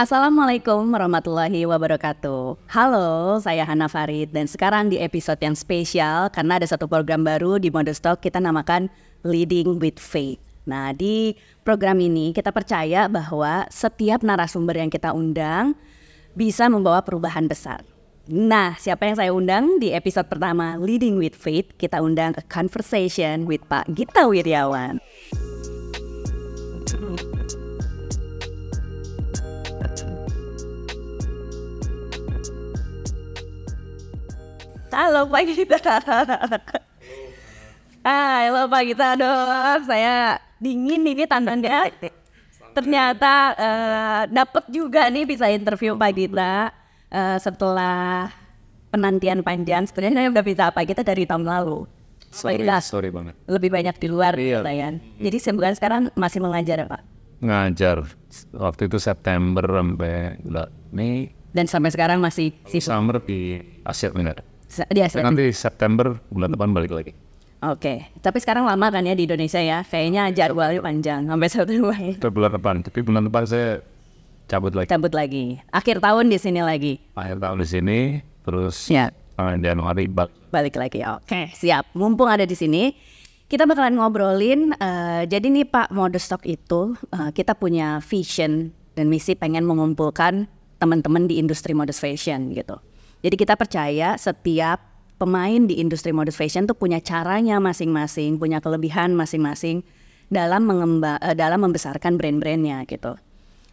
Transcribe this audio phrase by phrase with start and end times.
[0.00, 2.72] Assalamualaikum warahmatullahi wabarakatuh.
[2.72, 7.60] Halo, saya Hana Farid dan sekarang di episode yang spesial karena ada satu program baru
[7.60, 8.88] di Modestock kita namakan
[9.28, 10.40] Leading with Faith.
[10.64, 11.36] Nah, di
[11.68, 15.76] program ini kita percaya bahwa setiap narasumber yang kita undang
[16.32, 17.84] bisa membawa perubahan besar.
[18.24, 21.76] Nah, siapa yang saya undang di episode pertama Leading with Faith?
[21.76, 24.96] Kita undang a conversation with Pak Gita Wiryawan.
[34.90, 35.78] Halo Pak Gita.
[38.00, 39.12] Ah, halo Pak Gita.
[39.12, 41.92] Aduh, saya dingin ini tandanya.
[42.72, 46.72] Ternyata uh, dapat juga nih bisa interview Pak Gita
[47.12, 48.32] uh, setelah
[48.88, 49.84] penantian panjang.
[49.84, 51.84] Sebenarnya saya udah bisa Pak Gita dari tahun lalu.
[52.32, 53.36] Sorry, sorry banget.
[53.44, 54.64] Lebih banyak di luar Iya.
[54.64, 54.88] gitu ya.
[55.28, 57.02] Jadi sebulan sekarang masih mengajar ya Pak.
[57.44, 57.96] Ngajar
[58.56, 60.40] waktu itu September sampai
[60.88, 64.49] Mei Dan sampai sekarang masih sibuk summer di Asia Tenggara.
[64.70, 65.20] Di Asia.
[65.20, 67.12] Nanti September bulan depan balik lagi.
[67.60, 69.84] Oke, tapi sekarang lama kan ya di Indonesia ya.
[69.84, 72.16] Kayaknya jadwalnya panjang sampai satu bulan.
[72.16, 72.74] Itu bulan depan.
[72.80, 73.84] Tapi bulan depan saya
[74.46, 74.88] cabut lagi.
[74.88, 75.60] Cabut lagi.
[75.68, 76.96] Akhir tahun di sini lagi.
[77.12, 77.98] Akhir tahun di sini,
[78.40, 79.12] terus Ya.
[79.36, 80.32] eh, Januari balik.
[80.48, 81.04] Balik lagi.
[81.04, 81.84] Oke, siap.
[81.92, 82.96] Mumpung ada di sini,
[83.44, 84.72] kita bakalan ngobrolin.
[84.72, 90.48] eh, jadi nih Pak Modestock itu eh, kita punya vision dan misi pengen mengumpulkan
[90.80, 92.80] teman-teman di industri modest fashion gitu.
[93.20, 94.80] Jadi kita percaya setiap
[95.20, 99.84] pemain di industri modest fashion tuh punya caranya masing-masing, punya kelebihan masing-masing
[100.32, 103.20] dalam mengemba eh, dalam membesarkan brand-brandnya gitu.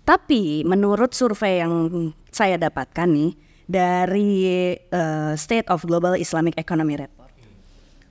[0.04, 3.32] Tapi menurut survei yang saya dapatkan nih
[3.64, 7.32] dari eh, State of Global Islamic Economy Report,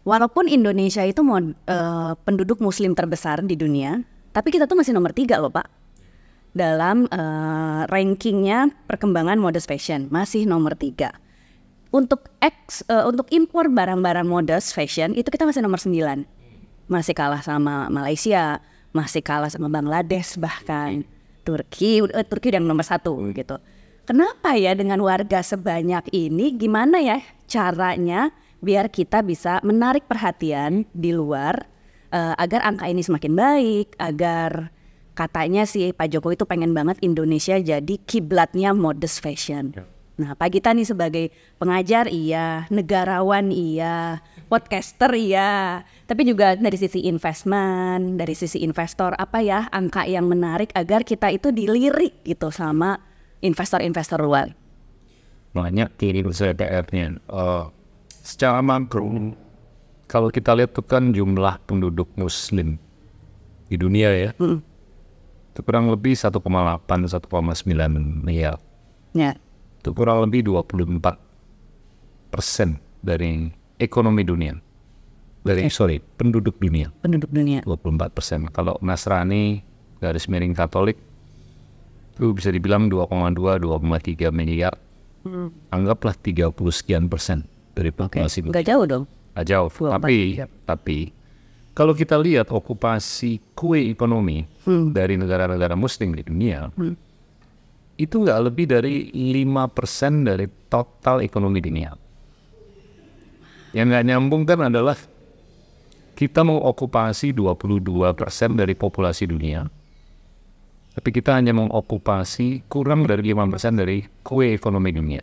[0.08, 4.00] walaupun Indonesia itu mod- eh, penduduk Muslim terbesar di dunia,
[4.32, 5.68] tapi kita tuh masih nomor tiga loh pak
[6.56, 11.12] dalam eh, rankingnya perkembangan modest fashion masih nomor tiga.
[11.96, 16.28] Untuk eks, eh, untuk impor barang-barang modest fashion itu kita masih nomor 9
[16.86, 18.62] masih kalah sama Malaysia,
[18.94, 21.02] masih kalah sama Bangladesh bahkan.
[21.46, 23.54] Turki, eh, Turki udah nomor satu gitu.
[24.06, 31.14] Kenapa ya dengan warga sebanyak ini, gimana ya caranya biar kita bisa menarik perhatian di
[31.14, 31.70] luar
[32.10, 34.74] eh, agar angka ini semakin baik, agar
[35.14, 39.74] katanya sih Pak Jokowi itu pengen banget Indonesia jadi kiblatnya modest fashion.
[40.16, 41.28] Nah, Pak Gita nih sebagai
[41.60, 49.44] pengajar iya, negarawan iya, podcaster iya, tapi juga dari sisi investment, dari sisi investor apa
[49.44, 52.96] ya angka yang menarik agar kita itu dilirik gitu sama
[53.44, 54.56] investor-investor luar.
[55.52, 57.20] Banyak kiri saya PR-nya.
[57.20, 57.64] Eh,
[58.24, 59.36] secara makro,
[60.08, 62.80] kalau kita lihat tuh kan jumlah penduduk Muslim
[63.68, 64.30] di dunia ya,
[65.52, 68.56] itu kurang lebih 1,8 1,9 miliar.
[69.16, 69.36] Ya,
[69.86, 71.14] itu kurang lebih 24
[72.34, 73.46] persen dari
[73.78, 74.58] ekonomi dunia.
[75.46, 77.62] Dari sorry penduduk dunia penduduk dunia.
[77.62, 78.50] 24 persen.
[78.50, 79.62] Kalau Nasrani
[80.02, 80.98] garis miring Katolik
[82.18, 84.74] itu bisa dibilang 2,2 2,3 miliar.
[85.70, 87.46] Anggaplah 30 sekian persen
[87.78, 88.58] dari populasi dunia.
[88.58, 89.04] Nggak jauh dong.
[89.38, 89.68] Nggak jauh.
[89.70, 90.16] 24, Tapi
[90.66, 90.98] tapi
[91.78, 96.74] kalau kita lihat okupasi kue ekonomi dari negara-negara Muslim di dunia
[97.96, 101.96] itu nggak lebih dari 5% dari total ekonomi dunia.
[103.72, 104.96] Yang nggak nyambung kan adalah
[106.16, 109.68] kita mengokupasi 22% dari populasi dunia,
[110.96, 115.20] tapi kita hanya mengokupasi kurang dari 5% dari kue ekonomi dunia.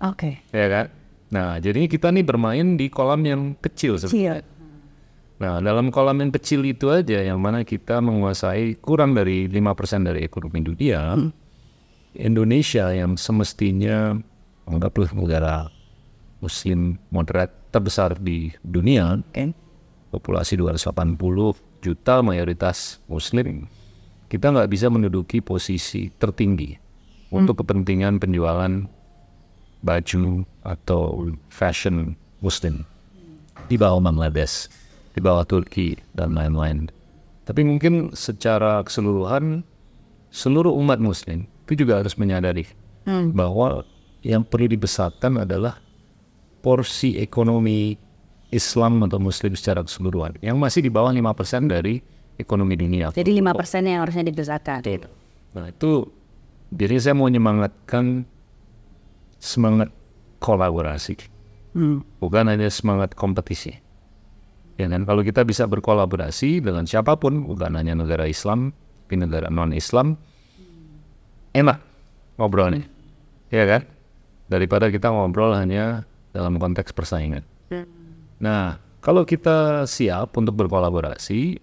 [0.00, 0.48] Oke.
[0.56, 0.86] Ya kan?
[1.32, 4.44] Nah, jadi kita nih bermain di kolam yang kecil sebenarnya.
[5.40, 10.24] Nah, dalam kolam yang kecil itu aja yang mana kita menguasai kurang dari 5% dari
[10.24, 11.18] ekonomi dunia,
[12.12, 14.20] Indonesia yang semestinya
[14.68, 15.72] anggaplah negara
[16.44, 19.56] muslim moderat terbesar di dunia, Oke.
[20.12, 20.92] populasi 280
[21.80, 23.64] juta mayoritas muslim,
[24.28, 26.76] kita nggak bisa menduduki posisi tertinggi
[27.32, 28.84] untuk kepentingan penjualan
[29.80, 32.12] baju atau fashion
[32.44, 32.84] muslim
[33.72, 34.68] di bawah Bangladesh,
[35.16, 36.92] di bawah Turki dan lain-lain.
[37.48, 39.64] Tapi mungkin secara keseluruhan
[40.28, 42.66] seluruh umat muslim itu juga harus menyadari
[43.34, 43.82] bahwa
[44.22, 45.82] yang perlu dibesarkan adalah
[46.62, 47.98] porsi ekonomi
[48.54, 51.98] Islam atau Muslim secara keseluruhan yang masih di bawah 5% dari
[52.38, 53.10] ekonomi dunia.
[53.10, 54.80] Jadi 5% yang harusnya dibesarkan.
[55.56, 56.06] Nah itu
[56.72, 58.24] jadi saya mau menyemangatkan
[59.42, 59.90] semangat
[60.38, 61.18] kolaborasi,
[61.72, 62.04] Hmm.
[62.20, 63.72] bukan hanya semangat kompetisi.
[64.76, 68.72] Ya dan kalau kita bisa berkolaborasi dengan siapa pun, bukan hanya negara Islam,
[69.04, 70.16] tapi negara non Islam,
[71.52, 71.78] enak
[72.36, 72.84] ngobrol nih,
[73.52, 73.82] ya kan?
[74.48, 77.44] Daripada kita ngobrol hanya dalam konteks persaingan.
[78.42, 81.60] Nah, kalau kita siap untuk berkolaborasi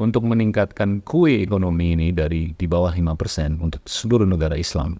[0.00, 4.98] untuk meningkatkan kue ekonomi ini dari di bawah 5% untuk seluruh negara Islam.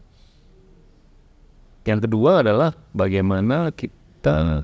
[1.82, 4.62] Yang kedua adalah bagaimana kita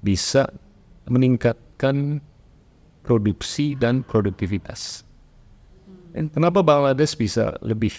[0.00, 0.48] bisa
[1.04, 2.24] meningkatkan
[3.04, 5.04] produksi dan produktivitas.
[6.16, 7.92] Dan kenapa Bangladesh bisa lebih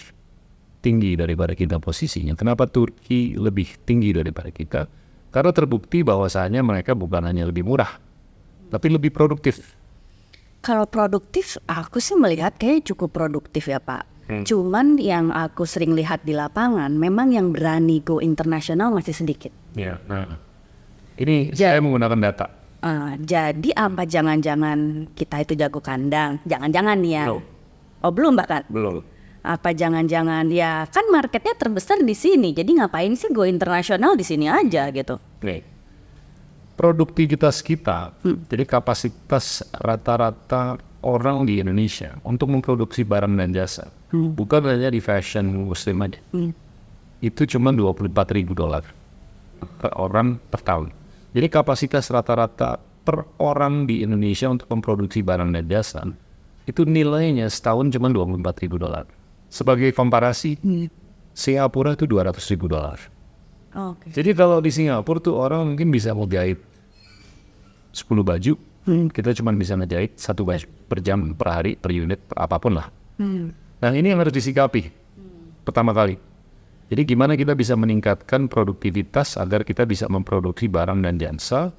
[0.86, 2.38] tinggi daripada kita posisinya?
[2.38, 4.86] Kenapa Turki lebih tinggi daripada kita?
[5.34, 7.98] Karena terbukti bahwasanya mereka bukan hanya lebih murah,
[8.70, 9.74] tapi lebih produktif.
[10.62, 14.14] Kalau produktif, aku sih melihat kayak cukup produktif ya Pak.
[14.26, 19.54] Cuman yang aku sering lihat di lapangan, memang yang berani go internasional masih sedikit.
[19.78, 20.38] Ya, nah
[21.14, 22.46] ini Ja- saya menggunakan data.
[22.82, 26.42] Ah, jadi apa jangan-jangan kita itu jago kandang?
[26.42, 27.30] Jangan-jangan ya?
[27.30, 27.38] No.
[28.02, 28.66] Oh belum bahkan?
[28.66, 29.02] Belum.
[29.46, 34.50] Apa jangan-jangan ya kan marketnya terbesar di sini, jadi ngapain sih go internasional di sini
[34.50, 35.22] aja gitu?
[35.46, 35.62] Nih,
[36.74, 38.10] produktivitas kita,
[38.50, 45.70] jadi kapasitas rata-rata orang di Indonesia untuk memproduksi barang dan jasa, bukan hanya di fashion
[45.70, 46.18] muslim aja,
[47.22, 48.82] itu cuma 24 ribu dolar
[49.78, 50.90] per orang per tahun.
[51.38, 56.02] Jadi kapasitas rata-rata per orang di Indonesia untuk memproduksi barang dan jasa,
[56.66, 59.06] itu nilainya setahun cuma 24 ribu dolar.
[59.46, 60.58] Sebagai komparasi,
[61.36, 62.98] Singapura itu 200 ribu dolar.
[63.76, 64.08] Oke.
[64.08, 66.60] Jadi kalau di Singapura tuh orang mungkin bisa mau jahit
[67.92, 68.52] 10 baju,
[69.12, 72.78] kita cuma bisa ngejahit satu baju per jam, per hari, per unit, per apa pun
[72.78, 72.88] lah.
[73.76, 74.88] Nah ini yang harus disikapi
[75.66, 76.16] pertama kali.
[76.86, 81.74] Jadi gimana kita bisa meningkatkan produktivitas agar kita bisa memproduksi barang dan jasa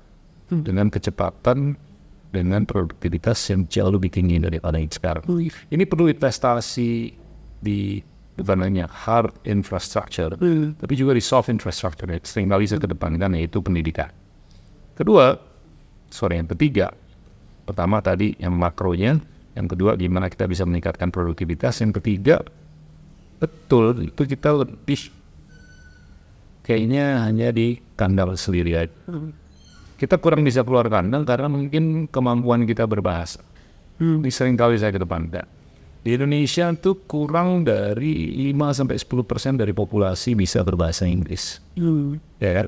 [0.52, 1.80] dengan kecepatan
[2.28, 5.24] dengan produktivitas yang jauh lebih tinggi daripada yang sekarang.
[5.72, 7.16] Ini perlu investasi
[7.62, 8.00] di
[8.38, 10.38] bukan hanya hard infrastructure,
[10.77, 14.13] tapi juga di soft infrastructure yang sering kali saya kedepankan yaitu pendidikan.
[14.94, 15.33] Kedua,
[16.13, 16.94] sorry yang ketiga,
[17.65, 19.18] pertama tadi yang makronya,
[19.57, 22.45] yang kedua gimana kita bisa meningkatkan produktivitas, yang ketiga
[23.38, 25.13] betul itu kita lebih
[26.62, 28.94] kayaknya hanya di kandang sendiri aja.
[29.98, 33.42] Kita kurang bisa keluar kandang karena mungkin kemampuan kita berbahasa.
[33.98, 35.56] Ini sering kali saya kedepankan.
[36.07, 41.59] Di Indonesia tuh kurang dari 5 sampai 10 persen dari populasi bisa berbahasa Inggris.
[42.39, 42.68] Ya kan?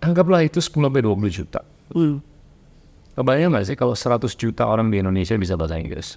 [0.00, 1.60] Anggaplah itu 10 sampai 20 juta.
[3.20, 6.16] Kebayang nggak sih kalau 100 juta orang di Indonesia bisa bahasa Inggris?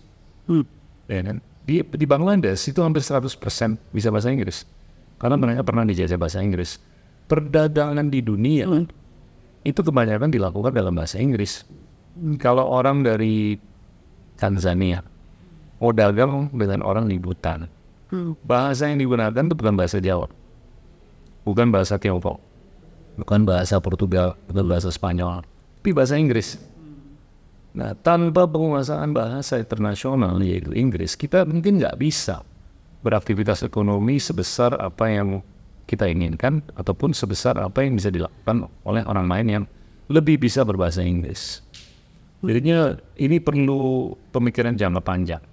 [1.11, 1.43] Ya kan?
[1.67, 3.27] Di, di Bangladesh itu hampir 100%
[3.91, 4.63] bisa bahasa Inggris.
[5.19, 6.79] Karena mereka pernah dijajah bahasa Inggris.
[7.27, 8.71] Perdagangan di dunia
[9.67, 11.67] itu kebanyakan dilakukan dalam bahasa Inggris.
[12.39, 13.59] Kalau orang dari
[14.39, 15.16] Tanzania
[15.77, 17.69] mau dagang dengan orang di Bhutan,
[18.45, 20.27] bahasa yang digunakan itu bukan bahasa Jawa,
[21.43, 22.39] bukan bahasa Tiongkok,
[23.19, 25.43] bukan bahasa Portugal, bukan bahasa Spanyol,
[25.81, 26.59] tapi bahasa Inggris.
[27.77, 32.41] Nah, tanpa penguasaan bahasa internasional yaitu Inggris, kita mungkin nggak bisa
[33.05, 35.45] beraktivitas ekonomi sebesar apa yang
[35.87, 39.63] kita inginkan ataupun sebesar apa yang bisa dilakukan oleh orang lain yang
[40.11, 41.63] lebih bisa berbahasa Inggris.
[42.43, 45.43] Jadinya ini perlu pemikiran jangka panjang.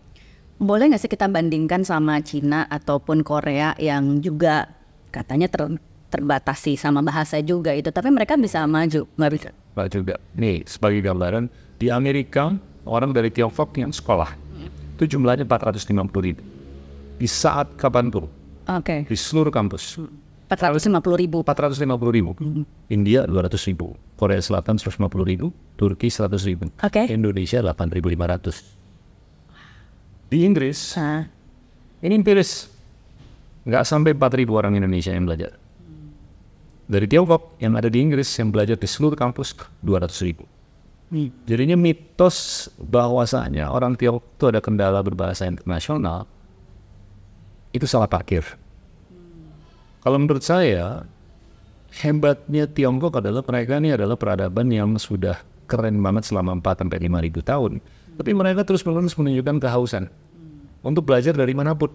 [0.58, 4.70] Boleh nggak sih kita bandingkan sama Cina ataupun Korea yang juga
[5.10, 5.82] katanya ter-
[6.14, 9.50] terbatasi sama bahasa juga itu, tapi mereka bisa maju, nggak bisa?
[9.74, 10.14] Pak juga.
[10.38, 11.50] Nih, sebagai gambaran,
[11.82, 12.54] di Amerika
[12.86, 14.30] orang dari Tiongkok yang sekolah
[14.94, 16.42] itu jumlahnya 450 ribu.
[17.18, 18.30] Di saat kapan pun,
[18.70, 19.98] Oke, di seluruh kampus,
[20.46, 21.42] 450 ribu.
[21.42, 22.30] 450 ribu.
[22.86, 23.98] India 200 ribu.
[24.14, 25.50] Korea Selatan 150 ribu.
[25.74, 26.70] Turki 100 ribu.
[26.78, 27.10] Oke.
[27.10, 28.83] Indonesia 8.500.
[30.34, 31.30] Di Inggris, Hah.
[32.02, 32.66] ini empiris.
[33.62, 35.54] Nggak sampai 4.000 orang Indonesia yang belajar.
[36.90, 39.54] Dari Tiongkok yang ada di Inggris yang belajar di seluruh kampus
[39.86, 40.42] 200 ribu.
[41.46, 46.26] Jadinya mitos bahwasanya orang Tiongkok itu ada kendala berbahasa internasional
[47.70, 48.42] itu salah parkir.
[50.02, 51.06] Kalau menurut saya
[52.02, 55.38] hebatnya Tiongkok adalah mereka ini adalah peradaban yang sudah
[55.70, 57.78] keren banget selama 4 sampai 5 ribu tahun.
[58.18, 60.10] Tapi mereka terus menerus menunjukkan kehausan
[60.84, 61.90] untuk belajar dari mana pun.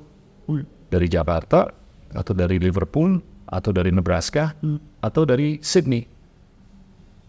[0.90, 1.70] Dari Jakarta
[2.10, 4.58] atau dari Liverpool atau dari Nebraska
[5.02, 6.10] atau dari Sydney.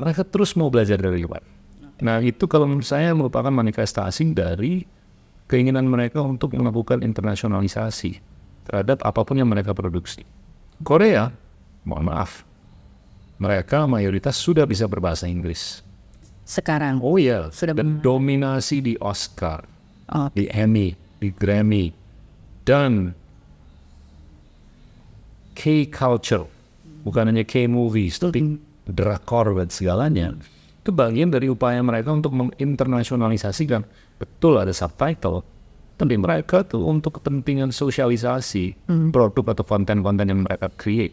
[0.01, 1.45] Mereka terus mau belajar dari luar.
[2.01, 4.89] Nah itu kalau menurut saya merupakan manifestasi dari
[5.45, 8.25] keinginan mereka untuk melakukan internasionalisasi
[8.65, 10.25] terhadap apa pun yang mereka produksi.
[10.81, 11.29] Korea,
[11.85, 12.49] mohon maaf,
[13.37, 15.85] mereka mayoritas sudah bisa berbahasa Inggris.
[16.49, 17.05] Sekarang.
[17.05, 19.69] Oh iya, Sudah dan dominasi di Oscar,
[20.11, 21.93] Oh, di Emmy, di Grammy,
[22.65, 23.13] dan
[25.55, 26.49] K-culture,
[27.05, 28.57] bukan hanya K-movies, tapi
[28.89, 30.33] drakor dan segalanya.
[30.81, 33.85] Itu bagian dari upaya mereka untuk menginternasionalisasikan.
[34.17, 35.45] Betul ada subtitle,
[36.01, 41.13] tapi mereka tuh untuk kepentingan sosialisasi produk atau konten-konten yang mereka create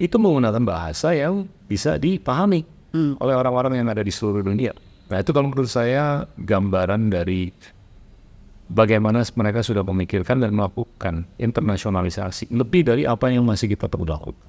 [0.00, 2.64] itu menggunakan bahasa yang bisa dipahami
[2.96, 4.72] oleh orang-orang yang ada di seluruh dunia.
[5.12, 7.52] Nah itu kalau menurut saya gambaran dari
[8.68, 14.46] bagaimana mereka sudah memikirkan dan melakukan internasionalisasi lebih dari apa yang masih kita perlu lakukan.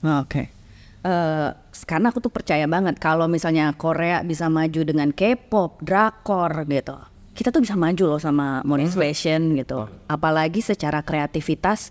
[0.00, 0.60] Oke.
[1.00, 1.48] Eh,
[1.88, 6.96] karena aku tuh percaya banget kalau misalnya Korea bisa maju dengan K-pop, drakor gitu.
[7.32, 9.88] Kita tuh bisa maju loh sama modern fashion gitu.
[10.12, 11.88] Apalagi secara kreativitas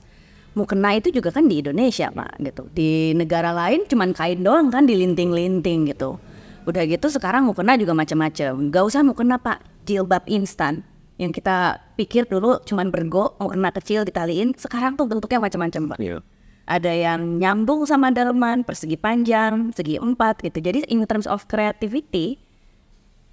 [0.54, 2.70] mukena itu juga kan di Indonesia, Pak, gitu.
[2.70, 6.22] Di negara lain cuman kain doang kan dilinting-linting gitu.
[6.70, 8.70] Udah gitu sekarang mukena juga macam-macam.
[8.70, 10.86] Gak usah mukena, Pak, jilbab instan.
[11.20, 16.00] Yang kita pikir dulu cuman bergo, mukena kecil ditaliin, sekarang tuh bentuknya macam-macam, Pak.
[16.70, 20.64] Ada yang nyambung sama daleman persegi panjang segi empat gitu.
[20.64, 22.40] Jadi in terms of creativity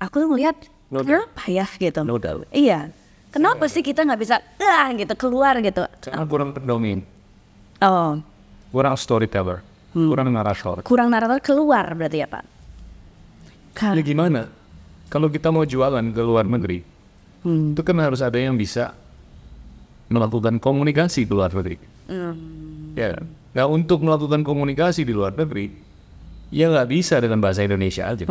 [0.00, 0.57] aku tuh ngeliat
[0.88, 1.69] No kenapa ya?
[1.76, 2.00] gitu.
[2.07, 2.49] No doubt.
[2.50, 2.88] iya.
[3.35, 5.85] Kenapa sih kita nggak bisa ah gitu keluar gitu.
[6.00, 7.05] Karena kurang pendongeng,
[7.85, 8.16] oh.
[8.73, 9.61] Kurang storyteller,
[9.93, 10.81] kurang narator.
[10.81, 12.45] kurang narator keluar berarti ya pak.
[13.76, 14.49] Ya gimana?
[15.12, 16.81] Kalau kita mau jualan ke luar negeri,
[17.45, 18.95] itu kan harus ada yang bisa
[20.07, 21.76] melakukan komunikasi ke luar negeri.
[22.97, 23.19] Ya.
[23.19, 23.26] kan?
[23.57, 25.73] Nah untuk melakukan komunikasi di luar negeri,
[26.55, 28.25] ya nggak bisa dengan bahasa Indonesia aja.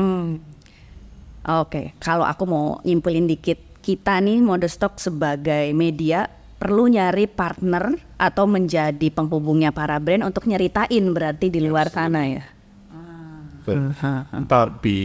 [1.46, 6.26] Oke, kalau aku mau nyimpulin dikit, kita nih Modestock sebagai media
[6.58, 12.44] perlu nyari partner atau menjadi penghubungnya para brand untuk nyeritain berarti di luar sana ya.
[14.46, 15.00] Tapi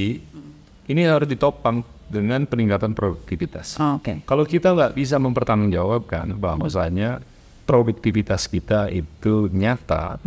[0.89, 3.79] ini harus ditopang dengan peningkatan produktivitas.
[3.79, 4.27] Oke.
[4.27, 7.23] Kalau kita nggak bisa mempertanggungjawabkan bahwasanya
[7.65, 10.19] produktivitas kita itu nyata,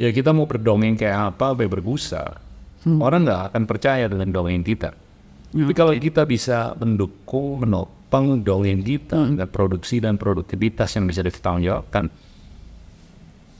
[0.00, 2.40] ya kita mau berdongeng kayak apa, sampai berbusa,
[2.88, 4.96] orang nggak akan percaya dengan dongeng kita.
[5.50, 12.08] Tapi kalau kita bisa mendukung, menopang dongeng kita dengan produksi dan produktivitas yang bisa dipertanggungjawabkan,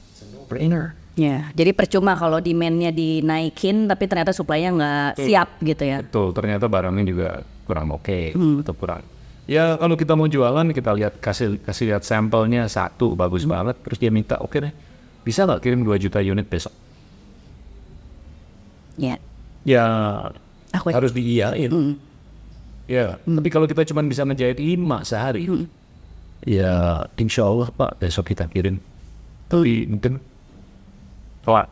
[0.09, 0.97] it's a no-brainer.
[1.19, 5.99] Ya, jadi percuma kalau demand-nya dinaikin tapi ternyata supply-nya nggak siap gitu ya.
[5.99, 7.29] Betul, ternyata barangnya juga
[7.67, 8.31] kurang oke
[8.63, 9.03] atau kurang.
[9.43, 13.99] Ya kalau kita mau jualan kita lihat kasih kasih lihat sampelnya satu bagus banget, terus
[13.99, 14.71] dia minta oke deh,
[15.27, 16.71] bisa nggak kirim 2 juta unit besok?
[18.95, 19.19] Ya.
[19.67, 19.85] Ya
[20.71, 21.99] Aku harus diiyain.
[22.87, 25.47] Ya, tapi kalau kita cuma bisa ngejahit lima sehari,
[26.47, 28.79] ya insya Allah pak besok kita kirim.
[29.51, 30.23] Tapi mungkin
[31.43, 31.67] telat.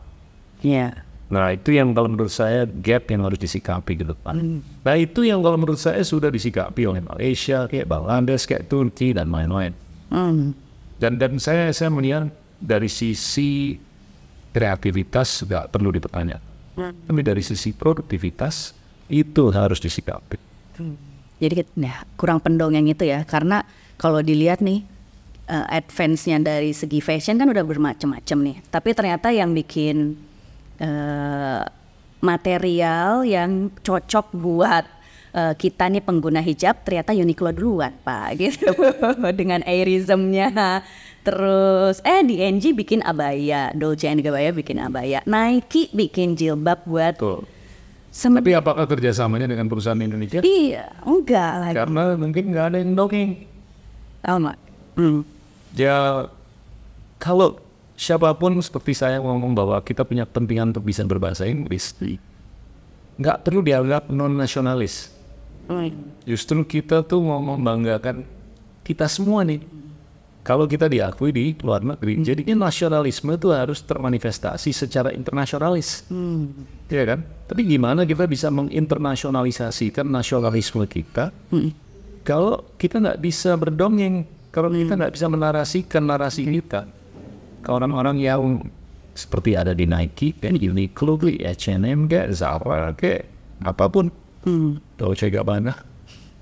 [0.60, 1.06] ya.
[1.30, 4.58] Nah itu yang kalau menurut saya gap yang harus disikapi ke depan.
[4.82, 9.30] Nah itu yang kalau menurut saya sudah disikapi oleh Malaysia, kayak Bangladesh, kayak Turki dan
[9.30, 9.70] lain-lain.
[10.10, 10.58] Hmm.
[10.98, 12.26] Dan dan saya saya melihat
[12.58, 13.78] dari sisi
[14.50, 16.50] kreativitas nggak perlu dipertanyakan.
[17.06, 18.74] Tapi dari sisi produktivitas
[19.06, 20.34] itu harus disikapi.
[21.38, 23.62] Jadi kita- nah, kurang pendongeng itu ya karena
[24.00, 24.82] kalau dilihat nih
[25.50, 28.56] eh, advance-nya dari segi fashion kan udah bermacam-macam nih.
[28.70, 30.14] Tapi ternyata yang bikin
[30.78, 31.62] eh,
[32.20, 34.84] material yang cocok buat
[35.32, 38.70] eh, kita nih pengguna hijab ternyata Uniqlo duluan pak gitu
[39.32, 40.84] dengan airismnya
[41.20, 47.44] terus eh DNG bikin abaya Dolce and Gabbana bikin abaya Nike bikin jilbab buat Betul.
[48.08, 50.40] sem- Tapi apakah kerjasamanya dengan perusahaan Indonesia?
[50.40, 53.30] iya enggak lagi Karena mungkin nggak ada yang dongeng.
[54.22, 54.58] nggak
[54.90, 55.24] Hmm.
[55.76, 56.26] Ya
[57.20, 57.60] kalau
[57.94, 61.94] siapa pun seperti saya ngomong bahwa kita punya kepentingan untuk bisa berbahasa Inggris,
[63.20, 65.12] nggak perlu dianggap non nasionalis.
[66.26, 68.26] Justru kita tuh mau membanggakan
[68.82, 69.62] kita semua nih.
[70.40, 76.08] Kalau kita diakui di luar negeri, jadinya nasionalisme itu harus termanifestasi secara internasionalis,
[76.88, 77.20] ya kan?
[77.44, 81.28] Tapi gimana kita bisa menginternasionalisasikan nasionalisme kita
[82.24, 86.90] kalau kita nggak bisa berdongeng, kalau kita nggak bisa menarasikan narasi kita
[87.62, 88.66] ke orang-orang yang
[89.14, 93.26] seperti ada di Nike, kan Uniqlo, H&M, kayak Zara, kayak
[93.62, 94.10] apa pun,
[94.96, 95.74] Dolce Gabbana.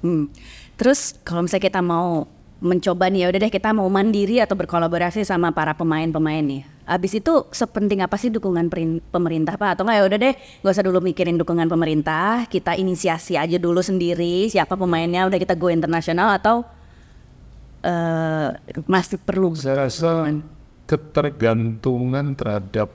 [0.04, 0.30] Hmm.
[0.78, 5.22] Terus kalau misalnya kita mau mencoba nih ya udah deh kita mau mandiri atau berkolaborasi
[5.22, 6.62] sama para pemain-pemain nih.
[6.88, 8.70] Abis itu sepenting apa sih dukungan
[9.10, 9.78] pemerintah pak?
[9.78, 10.34] Atau nggak ya udah deh
[10.64, 15.58] gak usah dulu mikirin dukungan pemerintah, kita inisiasi aja dulu sendiri siapa pemainnya udah kita
[15.58, 16.62] go internasional atau
[17.82, 18.48] eh
[18.86, 20.26] masih perlu Saya rasa
[20.88, 22.90] ketergantungan terhadap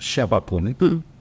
[0.00, 0.74] siapa pun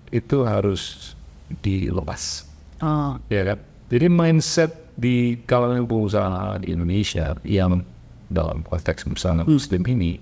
[0.09, 1.13] itu harus
[1.61, 2.47] dilepas.
[2.81, 3.59] oh ya kan?
[3.91, 7.83] Jadi mindset di kalangan pengusaha di Indonesia yang
[8.31, 10.15] dalam konteks misalnya Muslim ini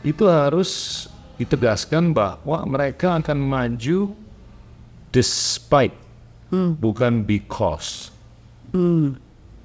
[0.00, 1.04] itu harus
[1.36, 4.10] ditegaskan bahwa mereka akan maju
[5.12, 5.94] despite,
[6.80, 8.10] bukan because.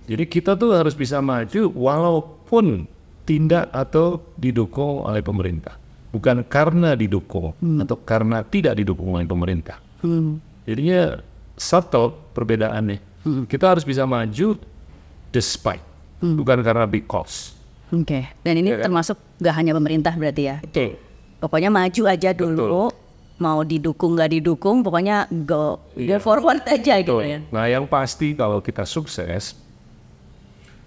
[0.03, 2.83] Jadi kita tuh harus bisa maju walaupun
[3.24, 5.79] tindak atau didukung oleh pemerintah,
[6.12, 9.79] bukan karena didukung atau karena tidak didukung oleh pemerintah.
[10.67, 11.24] Jadinya
[11.55, 13.00] subtle perbedaannya.
[13.48, 14.60] Kita harus bisa maju
[15.31, 15.83] despite,
[16.19, 17.55] bukan karena because.
[17.95, 18.27] Oke.
[18.43, 18.86] Dan ini Iya kan?
[18.91, 20.57] termasuk gak hanya pemerintah berarti ya.
[20.60, 21.00] Betul.
[21.39, 22.91] Pokoknya maju aja dulu.
[23.39, 27.39] Mau didukung gak didukung, pokoknya go, go forward aja gitu ya.
[27.50, 29.57] Nah yang pasti kalau kita sukses,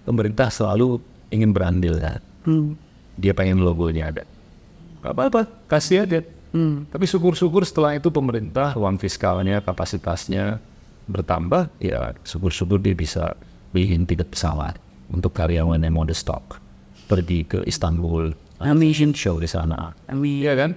[0.07, 1.03] pemerintah selalu
[1.35, 2.23] ingin berandil kan.
[3.19, 4.23] Dia pengen logonya ada.
[5.03, 6.23] Gak apa-apa, kasih aja.
[6.89, 10.57] Tapi syukur-syukur setelah itu pemerintah, uang fiskalnya, kapasitasnya
[11.05, 13.37] bertambah, ya syukur-syukur dia bisa
[13.77, 14.81] bikin tiket pesawat
[15.13, 16.57] untuk karyawan yang mau stock.
[17.07, 19.13] Pergi ke Istanbul, Amin.
[19.13, 19.93] show di sana.
[20.09, 20.43] Amin.
[20.43, 20.71] Iya kan?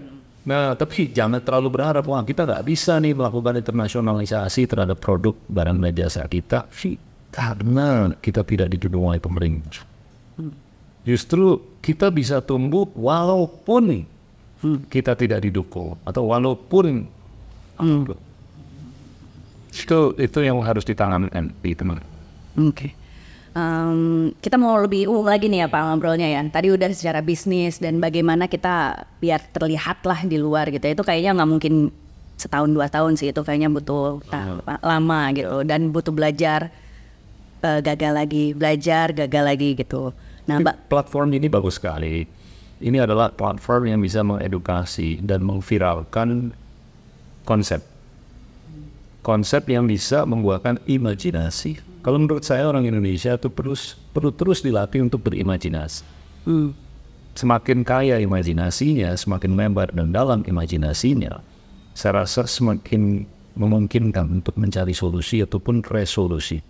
[0.45, 5.79] Nah, tapi jangan terlalu berharap, wah kita nggak bisa nih melakukan internasionalisasi terhadap produk barang
[5.79, 6.67] dan jasa kita,
[7.29, 9.85] karena kita tidak didukung oleh pemerintah.
[11.05, 14.03] Justru kita bisa tumbuh walaupun
[14.91, 17.07] kita tidak didukung atau walaupun
[19.71, 22.03] itu itu yang harus ditanamkan di teman.
[22.59, 22.91] Oke.
[23.49, 26.41] Em, kita mau lebih umum lagi nih ya Pak ngobrolnya ya.
[26.45, 30.85] Tadi udah secara bisnis dan bagaimana kita biar terlihat lah di luar gitu.
[30.85, 31.73] Itu kayaknya nggak mungkin
[32.37, 33.33] setahun dua tahun sih.
[33.33, 36.69] Itu kayaknya butuh ta- lama gitu dan butuh belajar
[37.63, 40.11] eh, gagal lagi, belajar gagal lagi gitu.
[40.49, 42.25] Nah, Mbak, Platform ini bagus sekali.
[42.79, 46.55] Ini adalah platform yang bisa mengedukasi dan memviralkan
[47.43, 47.83] konsep.
[49.19, 51.83] Konsep yang bisa membuahkan imajinasi.
[51.99, 56.07] Kalau menurut saya orang Indonesia itu terus perlu terus dilatih untuk berimajinasi.
[57.35, 61.43] Semakin kaya imajinasinya, semakin lebar dan dalam imajinasinya,
[61.91, 63.27] saya rasa semakin
[63.59, 66.63] memungkinkan untuk mencari solusi ataupun resolusi.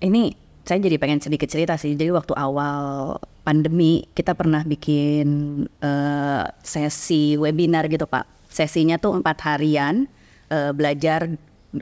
[0.00, 1.94] Ini saya jadi pengen sedikit cerita sih.
[1.94, 8.50] Jadi waktu awal pandemi kita pernah bikin eh, sesi webinar gitu Pak.
[8.50, 10.10] Sesinya tuh empat harian
[10.50, 11.30] eh, belajar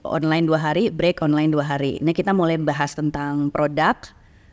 [0.05, 1.97] online dua hari, break online dua hari.
[2.05, 3.97] Ini kita mulai bahas tentang produk,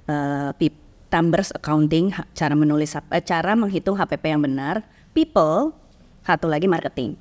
[0.08, 0.80] eh, pip-
[1.12, 2.96] numbers accounting, cara menulis,
[3.28, 4.80] cara menghitung HPP yang benar,
[5.12, 5.76] people,
[6.24, 7.20] satu lagi marketing.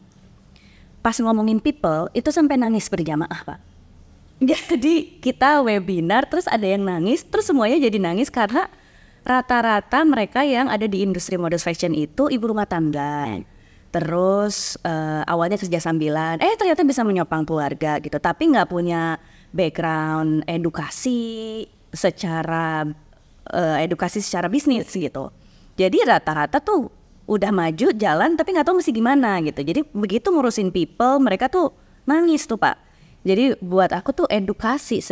[1.03, 3.59] Pas ngomongin people itu sampai nangis berjamaah Pak.
[4.41, 8.73] Jadi kita webinar terus ada yang nangis, terus semuanya jadi nangis karena
[9.21, 13.45] rata-rata mereka yang ada di industri mode fashion itu ibu rumah tangga.
[13.93, 19.21] Terus eh, awalnya kerja sambilan, eh ternyata bisa menyopang keluarga gitu, tapi nggak punya
[19.53, 22.89] background edukasi secara
[23.53, 25.29] eh, edukasi secara bisnis gitu.
[25.77, 26.89] Jadi rata-rata tuh
[27.29, 29.61] udah maju jalan tapi nggak tahu mesti gimana gitu.
[29.61, 31.77] Jadi begitu ngurusin people mereka tuh
[32.09, 32.90] nangis tuh pak.
[33.21, 35.05] Jadi buat aku tuh edukasi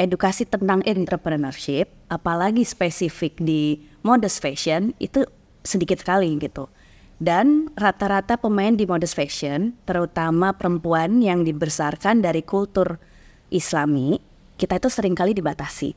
[0.00, 5.26] edukasi tentang entrepreneurship, apalagi spesifik di modest fashion itu
[5.60, 6.70] sedikit sekali gitu.
[7.20, 12.96] Dan rata-rata pemain di modest fashion, terutama perempuan yang dibesarkan dari kultur
[13.52, 14.16] Islami,
[14.56, 15.92] kita itu sering kali dibatasi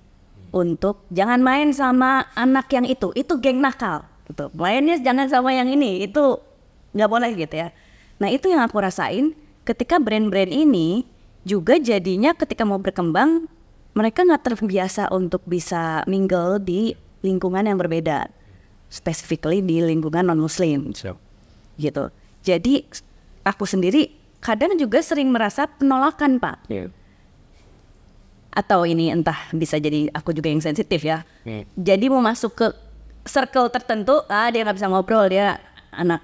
[0.52, 4.52] untuk jangan main sama anak yang itu, itu geng nakal gitu.
[4.52, 6.44] Mainnya jangan sama yang ini, itu
[6.92, 7.72] nggak boleh gitu ya.
[8.20, 9.32] Nah itu yang aku rasain
[9.64, 11.08] ketika brand-brand ini
[11.44, 13.48] juga jadinya ketika mau berkembang
[13.94, 18.28] mereka nggak terbiasa untuk bisa mingle di lingkungan yang berbeda,
[18.90, 21.16] specifically di lingkungan non Muslim So,
[21.78, 22.10] gitu.
[22.44, 22.84] Jadi
[23.46, 24.12] aku sendiri
[24.44, 26.68] kadang juga sering merasa penolakan pak
[28.54, 31.26] atau ini entah bisa jadi aku juga yang sensitif ya.
[31.42, 31.66] Hmm.
[31.74, 32.68] Jadi mau masuk ke
[33.26, 35.58] circle tertentu, ah dia nggak bisa ngobrol dia
[35.90, 36.22] anak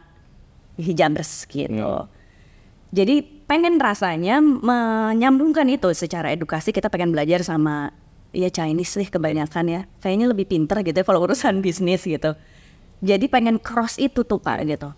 [0.78, 1.74] hijabers gitu.
[1.74, 2.19] Hmm.
[2.90, 7.94] Jadi pengen rasanya menyambungkan itu secara edukasi kita pengen belajar sama
[8.34, 9.82] ya Chinese sih kebanyakan ya.
[10.02, 12.34] Kayaknya lebih pinter gitu ya kalau urusan bisnis gitu.
[13.00, 14.90] Jadi pengen cross itu tuh Pak gitu.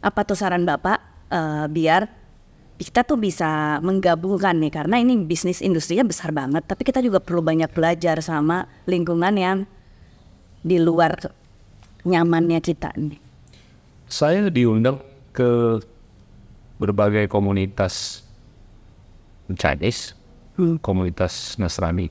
[0.00, 2.20] Apa tuh saran Bapak eh, biar
[2.80, 7.44] kita tuh bisa menggabungkan nih karena ini bisnis industrinya besar banget tapi kita juga perlu
[7.44, 9.58] banyak belajar sama lingkungan yang
[10.64, 11.12] di luar
[12.08, 13.20] nyamannya kita nih.
[14.08, 14.96] saya diundang
[15.36, 15.76] ke
[16.80, 18.24] berbagai komunitas
[19.52, 20.16] Chinese,
[20.80, 22.08] komunitas Nasrani,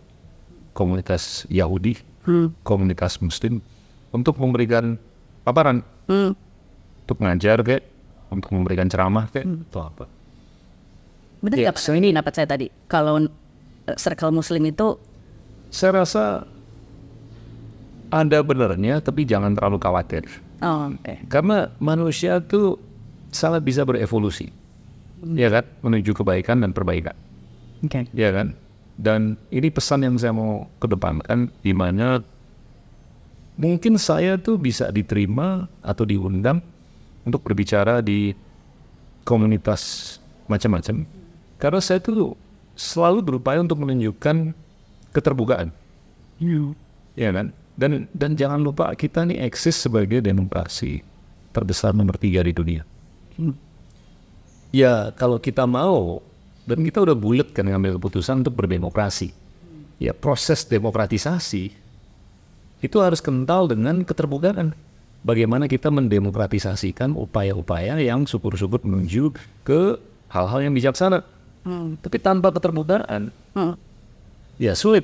[0.78, 1.98] komunitas Yahudi,
[2.62, 3.60] komunitas Muslim
[4.14, 4.96] untuk memberikan
[5.42, 6.34] paparan, Hmm.
[7.06, 7.84] untuk ngajar kayak,
[8.30, 10.06] untuk memberikan ceramah kayak, atau apa.
[11.40, 12.68] Bener Ya, saya Ini dapat saya tadi.
[12.90, 13.26] Kalau
[13.88, 15.00] eh, circle muslim itu
[15.70, 16.50] Saya rasa
[18.10, 20.26] ada benernya, tapi jangan terlalu khawatir.
[20.66, 21.14] Oh, oke.
[21.30, 22.82] Karena manusia tuh
[23.30, 24.50] sangat bisa berevolusi,
[25.36, 27.16] ya kan, menuju kebaikan dan perbaikan,
[27.84, 28.08] Oke.
[28.16, 28.56] ya kan.
[29.00, 32.20] Dan ini pesan yang saya mau kedepankan, di mana
[33.56, 36.60] mungkin saya tuh bisa diterima atau diundang
[37.24, 38.36] untuk berbicara di
[39.24, 40.16] komunitas
[40.52, 41.08] macam-macam,
[41.56, 42.36] karena saya tuh
[42.76, 44.52] selalu berupaya untuk menunjukkan
[45.16, 45.72] keterbukaan,
[47.16, 47.56] ya kan.
[47.80, 51.00] Dan dan jangan lupa kita nih eksis sebagai demokrasi
[51.56, 52.84] terbesar nomor tiga di dunia.
[54.70, 56.22] Ya kalau kita mau
[56.70, 59.34] dan kita udah bulat kan ngambil keputusan untuk berdemokrasi.
[59.98, 61.74] Ya proses demokratisasi
[62.80, 64.72] itu harus kental dengan keterbukaan.
[65.20, 69.36] Bagaimana kita mendemokratisasikan upaya-upaya yang syukur-syukur menuju
[69.68, 70.00] ke
[70.32, 71.26] hal-hal yang bijaksana.
[72.00, 73.76] Tapi tanpa keterbukaan, Hmm.
[74.56, 75.04] ya sulit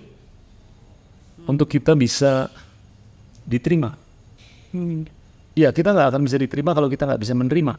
[1.43, 2.47] untuk kita bisa
[3.43, 3.99] diterima.
[5.51, 7.75] Ya kita nggak akan bisa diterima kalau kita nggak bisa menerima.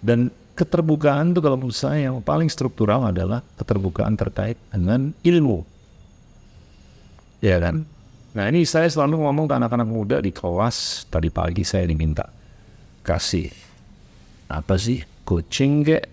[0.00, 5.62] Dan keterbukaan itu kalau menurut saya yang paling struktural adalah keterbukaan terkait dengan ilmu.
[7.44, 7.84] Ya kan?
[8.32, 12.28] Nah ini saya selalu ngomong ke anak-anak muda di kelas tadi pagi saya diminta
[13.00, 13.48] kasih
[14.50, 16.10] apa sih coaching kayak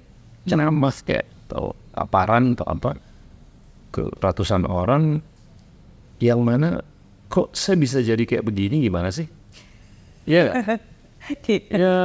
[0.48, 2.90] ceramah kayak atau aparan atau apa
[3.92, 5.20] ke ratusan orang
[6.24, 6.80] yang mana
[7.28, 9.28] kok saya bisa jadi kayak begini gimana sih?
[10.24, 10.56] Iya nggak?
[11.76, 11.98] ya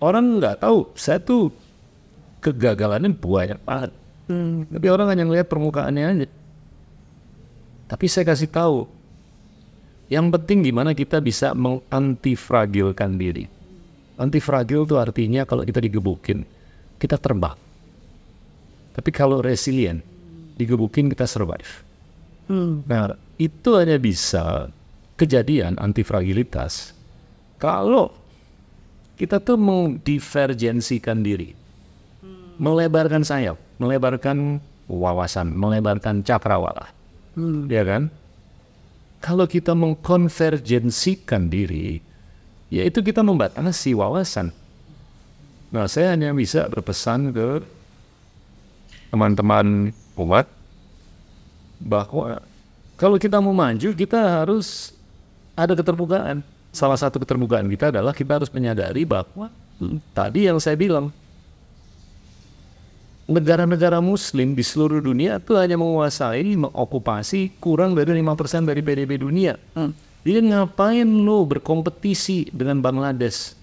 [0.00, 1.52] orang nggak tahu saya tuh
[2.40, 3.92] kegagalannya banyak banget.
[4.70, 6.28] Tapi orang hanya ngeliat permukaannya aja.
[7.90, 8.86] Tapi saya kasih tahu,
[10.06, 13.50] yang penting gimana kita bisa mengantifragilkan diri.
[14.14, 16.46] Antifragil itu artinya kalau kita digebukin,
[17.02, 17.58] kita terbang.
[18.94, 19.98] Tapi kalau resilient,
[20.54, 21.82] digebukin kita survive.
[22.50, 24.70] Nah, itu hanya bisa
[25.18, 26.94] kejadian antifragilitas
[27.58, 28.14] kalau
[29.20, 31.52] kita tuh mendivergensikan diri,
[32.56, 36.88] melebarkan sayap, melebarkan wawasan, melebarkan cakrawala,
[37.68, 38.08] ya kan?
[39.20, 42.00] Kalau kita mengkonvergensikan diri,
[42.72, 44.56] yaitu kita membatasi wawasan.
[45.68, 47.60] Nah, saya hanya bisa berpesan ke
[49.12, 50.48] teman-teman umat
[51.76, 52.40] bahwa
[52.96, 54.96] kalau kita mau maju, kita harus
[55.52, 56.40] ada keterbukaan.
[56.70, 59.50] Salah satu keterbukaan kita adalah kita harus menyadari bahwa
[60.14, 61.10] tadi yang saya bilang,
[63.30, 69.54] negara-negara muslim di seluruh dunia itu hanya menguasai, mengokupasi kurang dari 5% dari PDB dunia.
[70.20, 73.54] Jadi ngapain lo berkompetisi dengan Bangladesh?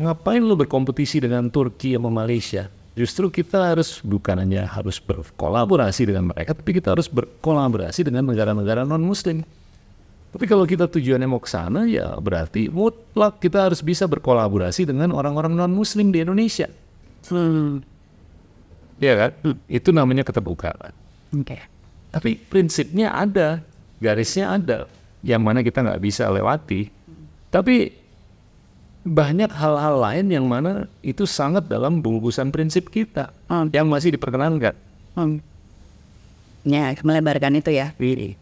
[0.00, 2.72] Ngapain lo berkompetisi dengan Turki sama Malaysia?
[2.98, 8.82] Justru kita harus bukan hanya harus berkolaborasi dengan mereka, tapi kita harus berkolaborasi dengan negara-negara
[8.82, 9.46] non-muslim.
[10.30, 15.10] Tapi kalau kita tujuannya mau ke sana, ya berarti mutlak kita harus bisa berkolaborasi dengan
[15.10, 16.70] orang-orang non-muslim di Indonesia.
[19.00, 19.30] Iya kan?
[19.66, 20.94] Itu namanya keterbukaan.
[21.34, 21.58] Oke.
[22.10, 23.62] Tapi prinsipnya ada,
[23.98, 24.86] garisnya ada,
[25.26, 26.90] yang mana kita nggak bisa lewati.
[27.50, 27.90] Tapi
[29.00, 33.72] banyak hal-hal lain yang mana itu sangat dalam bungkusan prinsip kita Hmm.
[33.72, 34.76] yang masih diperkenankan.
[35.16, 35.40] Hmm.
[36.62, 37.96] Ya, melebarkan itu ya.
[37.96, 38.36] Ini.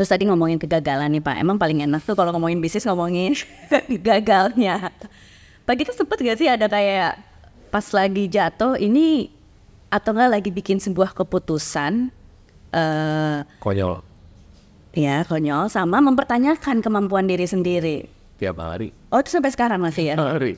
[0.00, 3.36] Terus tadi ngomongin kegagalan nih Pak, emang paling enak tuh kalau ngomongin bisnis ngomongin
[4.08, 4.88] gagalnya.
[5.68, 7.20] Pak kita sempet gak sih ada kayak
[7.68, 9.28] pas lagi jatuh ini
[9.92, 12.08] atau enggak lagi bikin sebuah keputusan
[12.72, 14.00] eh Konyol
[14.96, 18.08] ya konyol sama mempertanyakan kemampuan diri sendiri.
[18.40, 18.96] tiap hari.
[19.12, 20.16] Oh itu sampai sekarang masih ya?
[20.16, 20.56] Hari.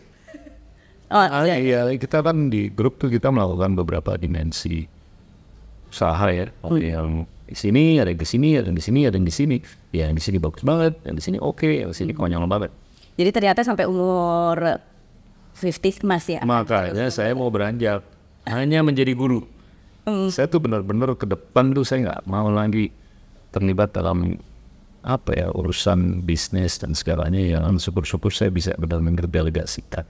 [1.11, 4.87] Oh Ah, iya, kita kan di grup tuh kita melakukan beberapa dimensi
[5.90, 6.46] usaha ya.
[6.62, 9.35] Oke, yang di sini ada yang di sini, ada yang di sini, ada yang di
[9.35, 9.57] sini.
[9.93, 12.73] Ya, yang di sini bagus banget, yang di sini oke, yang di sini konyol banget.
[13.12, 14.81] jadi ternyata sampai umur
[15.61, 16.43] 50 masih ya?
[16.49, 18.01] Makanya saya mau beranjak
[18.49, 19.45] hanya menjadi guru.
[20.33, 22.91] Saya tuh benar-benar ke depan tuh saya nggak mau lagi
[23.53, 24.41] terlibat dalam
[25.05, 30.07] apa ya urusan bisnis dan segalanya yang syukur-syukur saya bisa benar-benar delegasikan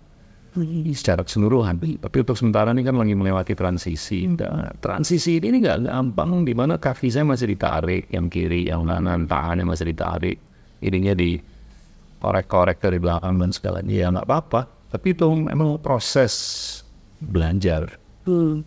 [0.93, 1.81] secara keseluruhan.
[1.81, 4.29] Tapi untuk sementara ini kan lagi melewati transisi.
[4.29, 9.25] Nah, transisi ini nggak gampang di mana kaki saya masih ditarik, yang kiri, yang kanan,
[9.25, 10.37] tangannya masih ditarik.
[10.85, 11.41] Ininya di
[12.21, 14.61] korek-korek dari belakang dan segalanya ya nggak apa-apa.
[14.93, 16.35] Tapi itu memang proses
[17.17, 17.97] belajar.
[18.29, 18.61] Hmm.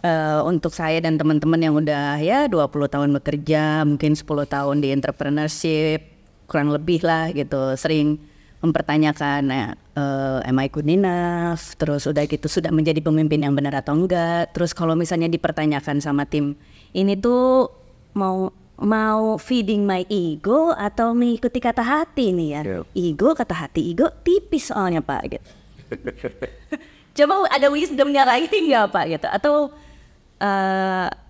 [0.00, 4.96] Eh, untuk saya dan teman-teman yang udah ya 20 tahun bekerja, mungkin 10 tahun di
[4.96, 6.00] entrepreneurship,
[6.48, 8.16] kurang lebih lah gitu, sering
[8.64, 13.76] mempertanyakan nah, eh, am I good enough, terus udah gitu sudah menjadi pemimpin yang benar
[13.84, 16.56] atau enggak, terus kalau misalnya dipertanyakan sama tim,
[16.96, 17.68] ini tuh
[18.16, 18.48] mau
[18.80, 22.60] mau feeding my ego atau mengikuti kata hati nih ya.
[22.64, 22.80] Iya.
[22.96, 25.48] Ego kata hati, ego tipis soalnya Pak gitu.
[27.20, 29.28] Coba ada wisdomnya lagi nggak Pak gitu?
[29.28, 29.54] Atau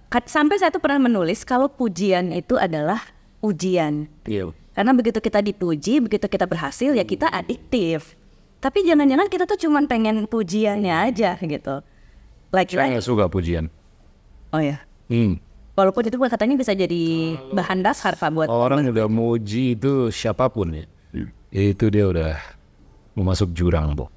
[0.06, 3.02] kat- sampai saya tuh pernah menulis kalau pujian itu adalah
[3.42, 4.06] ujian.
[4.30, 4.54] Iya.
[4.70, 8.14] Karena begitu kita dipuji, begitu kita berhasil ya kita adiktif.
[8.60, 11.80] Tapi jangan-jangan kita tuh cuman pengen pujiannya aja gitu.
[12.52, 13.72] Like, Saya nggak suka pujian.
[14.52, 14.84] oh ya.
[15.08, 15.40] Hmm.
[15.78, 17.02] Walaupun itu katanya bisa jadi
[17.56, 20.84] bahan dasar Pak buat Orang udah muji itu siapa pun ya.
[21.50, 22.36] Itu dia udah
[23.16, 24.12] mau masuk jurang, Bo.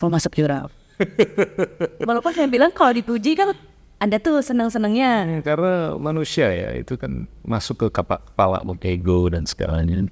[0.00, 0.66] mau masuk jurang.
[2.08, 3.52] Walaupun saya bilang kalau dipuji kan
[4.00, 5.26] ada tuh seneng-senengnya.
[5.28, 10.08] Ya, karena manusia ya itu kan masuk ke kapa- kepala ego dan segalanya.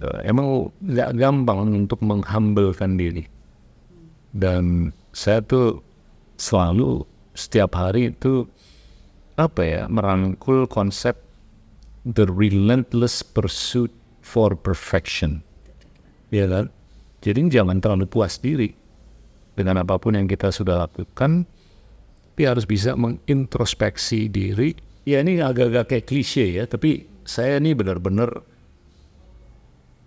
[0.00, 3.24] Eh, Emang nggak gampang untuk menghambelkan diri.
[4.32, 5.84] Dan saya tuh
[6.40, 7.04] selalu
[7.36, 8.48] setiap hari itu
[9.36, 11.16] apa ya merangkul konsep
[12.08, 13.92] the relentless pursuit
[14.24, 15.44] for perfection.
[16.32, 16.72] Ya kan?
[17.20, 18.72] Jadi jangan terlalu puas diri
[19.52, 21.44] dengan apa pun yang kita sudah lakukan
[22.32, 24.72] tapi harus bisa mengintrospeksi diri.
[25.04, 28.40] Ya ini agak-agak kayak klise ya, tapi saya ini benar-benar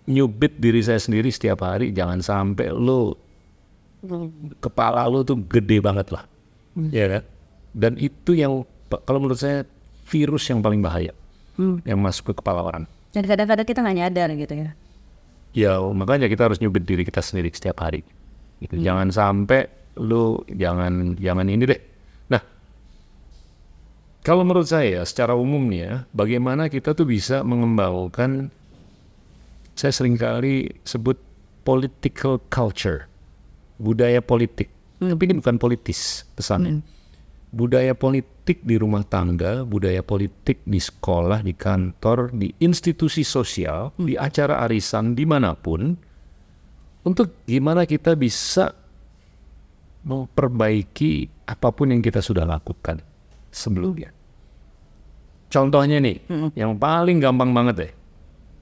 [0.05, 1.93] nyubit diri saya sendiri setiap hari.
[1.93, 3.17] Jangan sampai lo
[4.61, 6.29] kepala lo tuh gede banget lah,
[6.93, 7.23] ya kan?
[7.73, 8.61] Dan itu yang
[9.03, 9.65] kalau menurut saya
[10.05, 11.11] virus yang paling bahaya
[11.57, 12.83] yang masuk ke kepala orang.
[13.15, 14.69] Dan kadang-kadang kita nggak nyadar gitu ya.
[15.55, 18.03] Ya makanya kita harus nyubit diri kita sendiri setiap hari.
[18.59, 18.79] Gitu.
[18.79, 21.81] Jangan sampai lu jangan jangan ini deh.
[22.27, 22.43] Nah,
[24.21, 28.51] kalau menurut saya secara umumnya bagaimana kita tuh bisa mengembangkan
[29.75, 31.19] saya sering kali sebut
[31.67, 33.05] political culture,
[33.77, 34.71] budaya politik.
[34.95, 36.79] Tapi ini bukan politis pesannya.
[37.55, 44.19] Budaya politik di rumah tangga, budaya politik di sekolah, di kantor, di institusi sosial, di
[44.19, 45.95] acara arisan, di mana pun,
[47.07, 48.75] untuk gimana kita bisa
[50.03, 52.99] memperbaiki apa pun yang kita sudah lakukan
[53.51, 54.11] sebelumnya.
[55.47, 56.17] Contohnya nih,
[56.59, 57.91] yang paling gampang banget deh.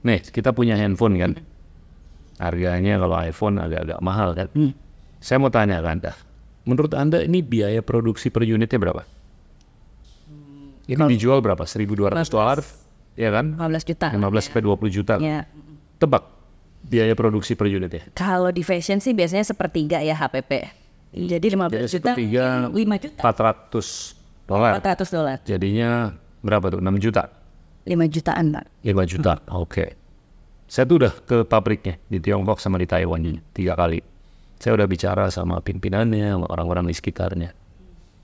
[0.04, 1.32] Nih, kita punya handphone kan.
[2.36, 4.48] Harganya kalau iPhone agak-agak mahal kan.
[5.24, 6.12] Saya mau tanya ke Anda,
[6.68, 9.02] menurut Anda ini biaya produksi per unitnya berapa?
[10.84, 11.64] Ini dijual berapa?
[11.64, 12.60] 1.200 dolar,
[13.16, 13.56] ya kan?
[13.56, 14.12] 15 juta.
[14.12, 15.14] 15 sampai 20 juta.
[15.16, 15.48] Ya.
[15.96, 16.28] Tebak
[16.84, 18.04] biaya produksi per unitnya.
[18.12, 20.52] Kalau di fashion sih biasanya sepertiga ya HPP.
[21.14, 24.72] Jadi 15 Jadi juta, sepertiga 5 juta, 400 dolar.
[24.82, 26.12] 400 dolar, Jadinya
[26.44, 26.80] berapa tuh?
[26.84, 27.32] 6 juta.
[27.84, 28.64] 5 jutaan Pak.
[28.80, 29.32] 5 juta.
[29.52, 29.96] Oke.
[30.64, 33.20] Saya tuh udah ke pabriknya di Tiongkok sama di Taiwan
[33.52, 34.00] tiga kali.
[34.56, 37.52] Saya udah bicara sama pimpinannya, sama orang-orang di sekitarnya.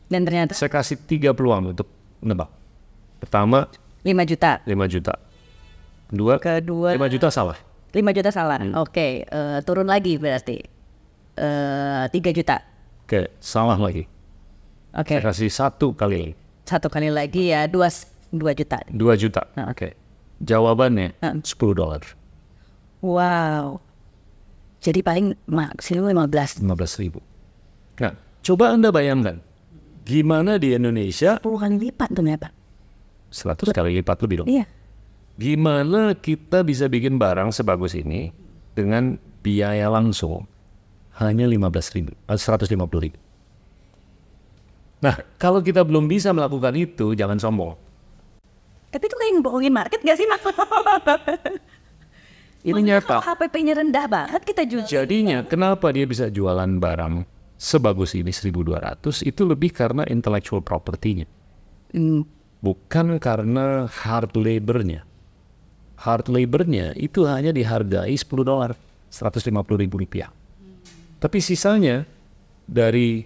[0.09, 1.87] Dan ternyata Saya kasih tiga peluang untuk
[2.25, 2.49] menebak.
[3.20, 3.68] Pertama,
[4.03, 4.64] 5 juta.
[4.64, 5.14] 5 juta.
[6.11, 7.59] Kedua, Kedua 5 juta salah.
[7.92, 8.59] 5 juta salah.
[8.59, 8.75] Hmm.
[8.81, 10.59] Oke, eh, turun lagi berarti.
[11.37, 12.64] Eh 3 juta.
[13.05, 14.09] Oke, salah lagi.
[14.96, 15.20] Oke.
[15.20, 16.35] Saya kasih satu kali lagi.
[16.66, 17.79] Satu kali lagi ya 2
[18.31, 18.79] 2 juta.
[18.90, 19.43] 2 juta.
[19.59, 19.71] Nah.
[19.75, 19.95] Oke.
[20.40, 21.43] Jawabannya Hmm.
[21.45, 22.03] 10 dolar.
[23.05, 23.81] Wow.
[24.81, 26.64] Jadi paling maksimum 15.
[26.64, 27.21] 15 ribu.
[28.01, 29.45] Nah, coba Anda bayangkan.
[30.09, 32.53] Gimana di Indonesia 10 kali lipat tuh ya Pak.
[33.31, 34.49] 100 kali lipat lebih dong.
[34.49, 34.64] Iya.
[35.37, 38.33] Gimana kita bisa bikin barang sebagus ini
[38.75, 40.45] dengan biaya langsung
[41.21, 43.19] hanya 15 ribu, eh, 150 ribu.
[45.01, 47.77] Nah, kalau kita belum bisa melakukan itu, jangan sombong.
[48.90, 50.42] Tapi itu kayak ngebohongin market gak sih Mas?
[52.61, 53.24] Ini nyata.
[53.24, 54.85] HPP-nya rendah banget kita jual.
[54.85, 57.24] Jadinya, kenapa dia bisa jualan barang
[57.57, 61.24] sebagus ini 1200 itu lebih karena intellectual property-nya.
[61.96, 62.29] Hmm.
[62.61, 65.09] Bukan karena hard labor-nya.
[66.05, 68.76] Hard labor-nya itu hanya dihargai 10 dolar,
[69.09, 70.29] 150 ribu rupiah.
[71.16, 72.05] Tapi sisanya
[72.68, 73.24] dari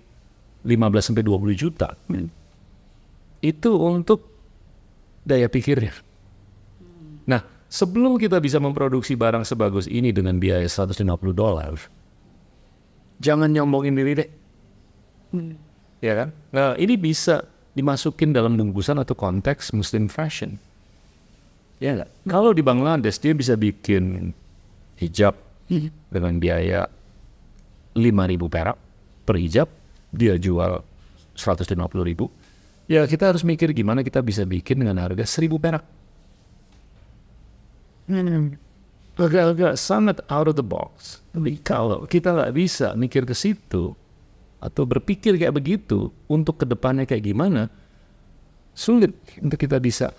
[0.62, 1.94] 15 sampai 20 juta
[3.44, 4.33] itu untuk
[5.24, 5.96] daya pikirnya.
[7.24, 7.40] Nah,
[7.72, 11.00] sebelum kita bisa memproduksi barang sebagus ini dengan biaya 150
[11.32, 11.74] dolar,
[13.18, 14.30] jangan nyombongin diri deh.
[16.04, 16.28] Ya kan?
[16.52, 17.42] Nah, ini bisa
[17.74, 20.60] dimasukin dalam bungkusan atau konteks Muslim fashion.
[21.82, 22.30] Ya nggak?
[22.30, 24.30] Kalau di Bangladesh dia bisa bikin
[25.00, 25.34] hijab
[26.12, 26.86] dengan biaya
[27.98, 28.04] 5.000
[28.46, 28.78] perak
[29.26, 29.66] per hijab,
[30.14, 30.84] dia jual
[31.34, 32.43] 150.000.
[32.84, 35.84] Ya kita harus mikir gimana kita bisa bikin dengan harga 1.000 perak.
[39.14, 41.24] Agak-agak sangat out of the box.
[41.32, 43.96] Tapi kalau kita nggak bisa mikir ke situ
[44.60, 47.72] atau berpikir kayak begitu untuk ke depannya kayak gimana,
[48.76, 50.12] sulit untuk kita bisa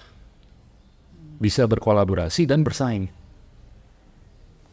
[1.38, 3.12] bisa berkolaborasi dan bersaing.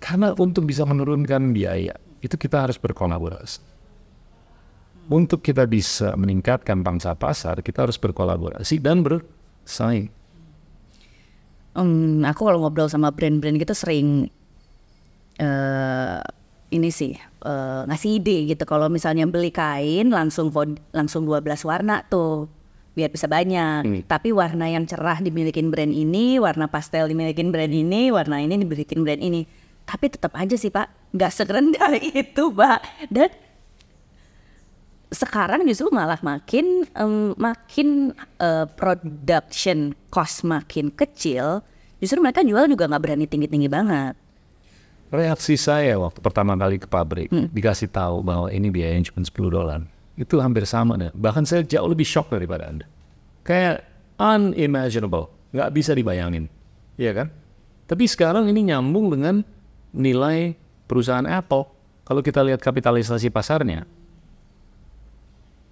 [0.03, 3.63] Karena untuk bisa menurunkan biaya, itu kita harus berkolaborasi.
[5.11, 10.11] Untuk kita bisa meningkatkan pangsa pasar, kita harus berkolaborasi dan bersaing.
[11.73, 14.29] Hmm, aku kalau ngobrol sama brand-brand gitu sering
[15.41, 16.21] eh
[16.73, 18.65] ini sih eh, ngasih ide gitu.
[18.65, 20.53] Kalau misalnya beli kain langsung
[20.93, 22.49] langsung 12 warna tuh
[22.93, 23.81] biar bisa banyak.
[23.85, 24.01] Hmm.
[24.05, 29.05] Tapi warna yang cerah dimilikin brand ini, warna pastel dimilikin brand ini, warna ini dimilikin
[29.05, 29.45] brand ini.
[29.83, 31.93] Tapi tetap aja sih Pak, nggak serendah
[32.25, 32.79] itu Pak.
[33.09, 33.29] Dan
[35.13, 41.61] sekarang justru malah makin em, makin eh, production cost makin kecil,
[42.01, 44.17] justru mereka jual juga nggak berani tinggi-tinggi banget.
[45.13, 49.81] Reaksi saya waktu pertama kali ke pabrik dikasih tahu bahwa ini biayanya cuma 10 dolar.
[50.17, 51.13] Itu hampir sama deh.
[51.13, 52.89] Bahkan saya jauh lebih shock daripada Anda.
[53.45, 53.85] Kayak
[54.17, 56.49] unimaginable, nggak bisa dibayangin.
[56.97, 57.29] Iya kan?
[57.85, 59.45] Tapi sekarang ini nyambung dengan
[59.93, 60.57] nilai
[60.89, 61.69] perusahaan Apple.
[62.09, 63.85] Kalau kita lihat kapitalisasi pasarnya,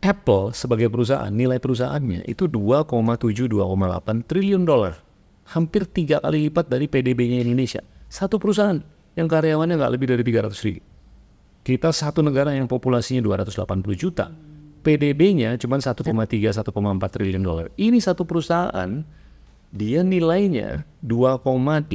[0.00, 4.96] Apple sebagai perusahaan, nilai perusahaannya itu 2,7-2,8 triliun dolar.
[5.52, 7.84] Hampir tiga kali lipat dari PDB-nya Indonesia.
[8.08, 8.80] Satu perusahaan
[9.12, 10.80] yang karyawannya nggak lebih dari 300 ribu.
[11.60, 14.32] Kita satu negara yang populasinya 280 juta.
[14.80, 16.64] PDB-nya cuma 1,3-1,4
[17.12, 17.68] triliun dolar.
[17.76, 19.04] Ini satu perusahaan,
[19.68, 21.92] dia nilainya 2,8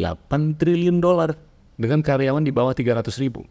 [0.62, 1.34] triliun dolar
[1.82, 3.42] dengan karyawan di bawah 300 ribu.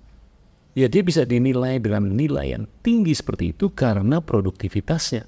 [0.75, 5.23] Ya dia bisa dinilai dengan nilai yang tinggi seperti itu karena produktivitasnya.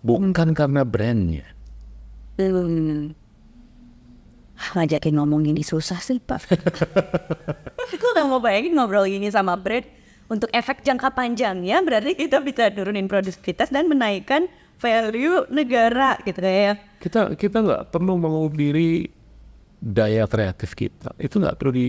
[0.00, 1.44] Bukan karena brandnya.
[2.40, 3.12] Hmm.
[4.56, 6.48] Ngajakin ngomong gini susah sih Pak.
[7.92, 9.84] Aku gak mau bayangin ngobrol gini sama brand
[10.26, 16.82] untuk efek jangka panjangnya berarti kita bisa turunin produktivitas dan menaikkan value negara gitu kayak
[17.00, 19.06] Kita kita nggak perlu mengubah diri
[19.80, 21.12] daya kreatif kita.
[21.20, 21.86] Itu nggak perlu di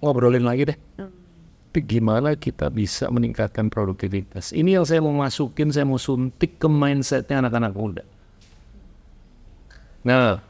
[0.00, 0.78] ngobrolin lagi deh.
[1.76, 4.56] Tapi gimana kita bisa meningkatkan produktivitas?
[4.56, 8.04] Ini yang saya mau masukin, saya mau suntik ke mindsetnya anak-anak muda.
[10.08, 10.40] Nah,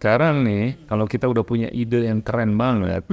[0.00, 3.04] sekarang nih, kalau kita udah punya ide yang keren banget,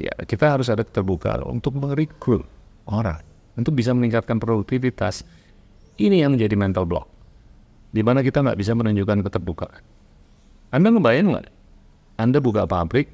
[0.00, 2.48] ya kita harus ada keterbukaan untuk merekrut
[2.88, 3.20] orang
[3.52, 5.28] untuk bisa meningkatkan produktivitas.
[6.00, 7.12] Ini yang menjadi mental block,
[7.92, 9.91] di mana kita nggak bisa menunjukkan keterbukaan.
[10.72, 11.46] Anda ngebayang nggak?
[12.16, 13.12] Anda buka pabrik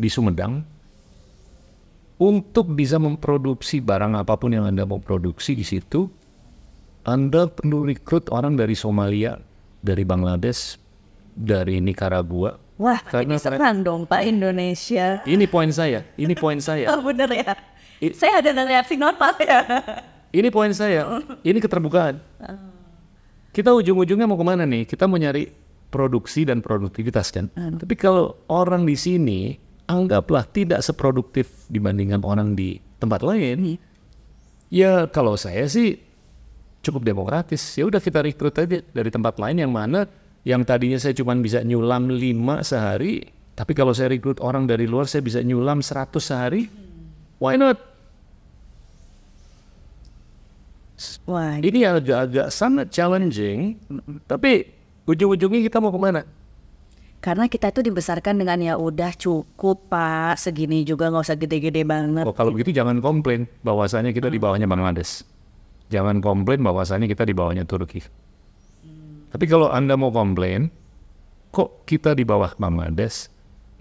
[0.00, 0.64] di Sumedang
[2.16, 6.08] untuk bisa memproduksi barang apa pun yang Anda mau produksi di situ,
[7.04, 9.36] Anda perlu rekrut orang dari Somalia,
[9.84, 10.80] dari Bangladesh,
[11.36, 12.56] dari Nicaragua.
[12.78, 15.20] wah Karena ini serang dong Pak Indonesia.
[15.28, 16.88] Ini poin saya, ini poin saya.
[16.96, 17.52] Oh bener ya.
[18.00, 19.60] I- Saya ada reaksi normal ya.
[20.30, 21.22] Ini poin saya.
[21.42, 22.18] Ini keterbukaan.
[23.50, 24.86] Kita ujung-ujungnya mau ke mana nih?
[24.86, 25.50] Kita mau nyari
[25.88, 27.48] produksi dan produktivitas kan.
[27.54, 29.40] Tapi kalau orang di sini
[29.88, 33.80] anggaplah tidak seproduktif dibandingkan orang di tempat lain,
[34.68, 35.96] ya kalau saya sih
[36.84, 37.74] cukup demokratis.
[37.76, 40.04] Ya udah kita rekrut aja dari tempat lain yang mana
[40.46, 43.26] yang tadinya saya cuma bisa nyulam 5 sehari,
[43.58, 46.68] tapi kalau saya rekrut orang dari luar saya bisa nyulam 100 sehari.
[47.38, 47.78] Why not?
[51.30, 53.78] Wah Ini agak-agak sangat challenging,
[54.26, 54.77] tapi
[55.08, 56.22] ujung-ujungnya kita mau ke mana?
[57.18, 62.22] Karena kita itu dibesarkan dengan ya udah cukup pak segini juga nggak usah gede-gede banget.
[62.22, 65.26] Oh, kalau begitu jangan komplain bahwasanya kita di bawahnya Bangladesh.
[65.90, 68.04] Jangan komplain bahwasanya kita di bawahnya Turki.
[69.28, 70.70] Tapi kalau Anda mau komplain,
[71.50, 73.32] kok kita di bawah Bangladesh?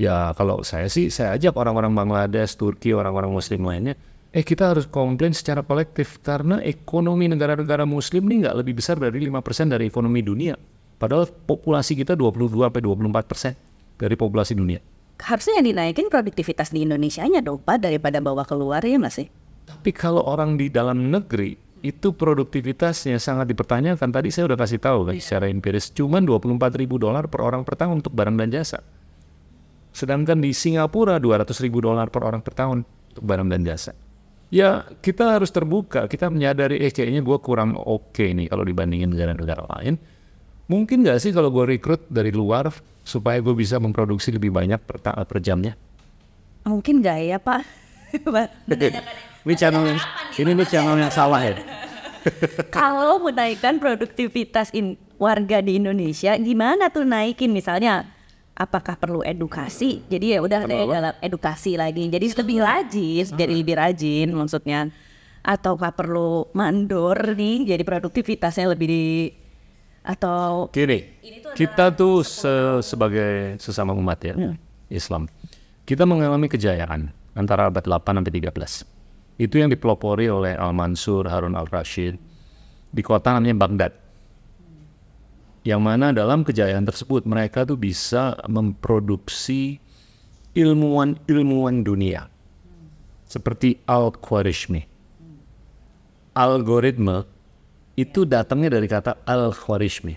[0.01, 3.93] Ya kalau saya sih, saya ajak orang-orang Bangladesh, Turki, orang-orang Muslim lainnya,
[4.33, 9.29] eh kita harus komplain secara kolektif karena ekonomi negara-negara Muslim ini nggak lebih besar dari
[9.29, 10.57] 5% dari ekonomi dunia.
[10.97, 13.53] Padahal populasi kita 22 sampai 24 persen
[13.97, 14.81] dari populasi dunia.
[15.17, 19.29] Harusnya yang dinaikin produktivitas di Indonesia-nya dong pak daripada bawa keluar ya nggak sih?
[19.65, 24.09] Tapi kalau orang di dalam negeri itu produktivitasnya sangat dipertanyakan.
[24.09, 27.77] Tadi saya udah kasih tahu kan secara empiris cuman 24 ribu dolar per orang per
[27.77, 28.81] tahun untuk barang dan jasa.
[29.93, 33.93] Sedangkan di Singapura 200 ribu dolar per orang per tahun untuk barang dan jasa.
[34.47, 39.67] Ya kita harus terbuka, kita menyadari eh kayaknya gue kurang oke nih kalau dibandingin negara-negara
[39.77, 39.99] lain.
[40.67, 42.75] Mungkin nggak sih kalau gue rekrut dari luar
[43.07, 45.79] supaya gue bisa memproduksi lebih banyak per, per jamnya?
[46.67, 47.63] Mungkin nggak ya pak?
[49.47, 49.99] Ini channel yang,
[50.35, 51.55] ini nih channel yang salah ya.
[52.75, 58.11] Kalau menaikkan produktivitas in, warga di Indonesia, gimana tuh naikin misalnya?
[58.59, 60.03] Apakah perlu edukasi?
[60.11, 62.11] Jadi ya udah saya dalam edukasi lagi.
[62.11, 64.91] Jadi lebih rajin, jadi lebih rajin maksudnya.
[65.47, 67.71] Ataukah perlu mandor nih?
[67.71, 69.05] Jadi produktivitasnya lebih di
[70.07, 71.03] Atau Gini,
[71.51, 74.35] kita tuh se- sebagai sesama umat ya,
[74.87, 75.27] Islam,
[75.83, 78.87] kita mengalami kejayaan antara abad 8 sampai 13.
[79.35, 82.15] Itu yang dipelopori oleh Al-Mansur, Harun Al-Rashid
[82.89, 83.93] di kota namanya Baghdad.
[85.61, 89.83] Yang mana dalam kejayaan tersebut mereka tuh bisa memproduksi
[90.55, 92.31] ilmuwan-ilmuwan dunia.
[93.27, 94.87] Seperti Al-Khwarizmi.
[96.31, 97.27] Algoritma
[97.97, 100.13] itu datangnya dari kata Al-Khwarizmi.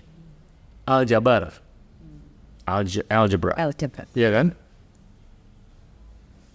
[0.85, 1.49] Aljabar.
[2.69, 3.57] Alge- algebra.
[3.57, 4.05] algebra?
[4.13, 4.47] Iya kan?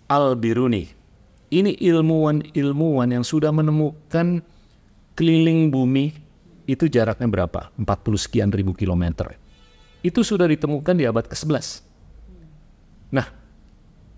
[0.06, 0.86] Al-Biruni.
[1.50, 4.38] Ini ilmuwan-ilmuwan yang sudah menemukan
[5.18, 6.14] keliling bumi
[6.66, 7.74] itu jaraknya berapa?
[7.74, 9.34] 40 sekian ribu kilometer.
[10.02, 11.82] Itu sudah ditemukan di abad ke-11.
[13.14, 13.26] Nah,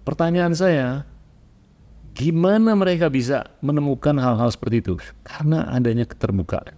[0.05, 1.05] pertanyaan saya,
[2.17, 4.95] gimana mereka bisa menemukan hal-hal seperti itu?
[5.25, 6.78] Karena adanya keterbukaan.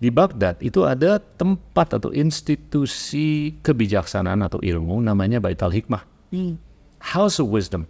[0.00, 6.08] Di Baghdad itu ada tempat atau institusi kebijaksanaan atau ilmu namanya Baitul Hikmah.
[7.04, 7.84] House of Wisdom.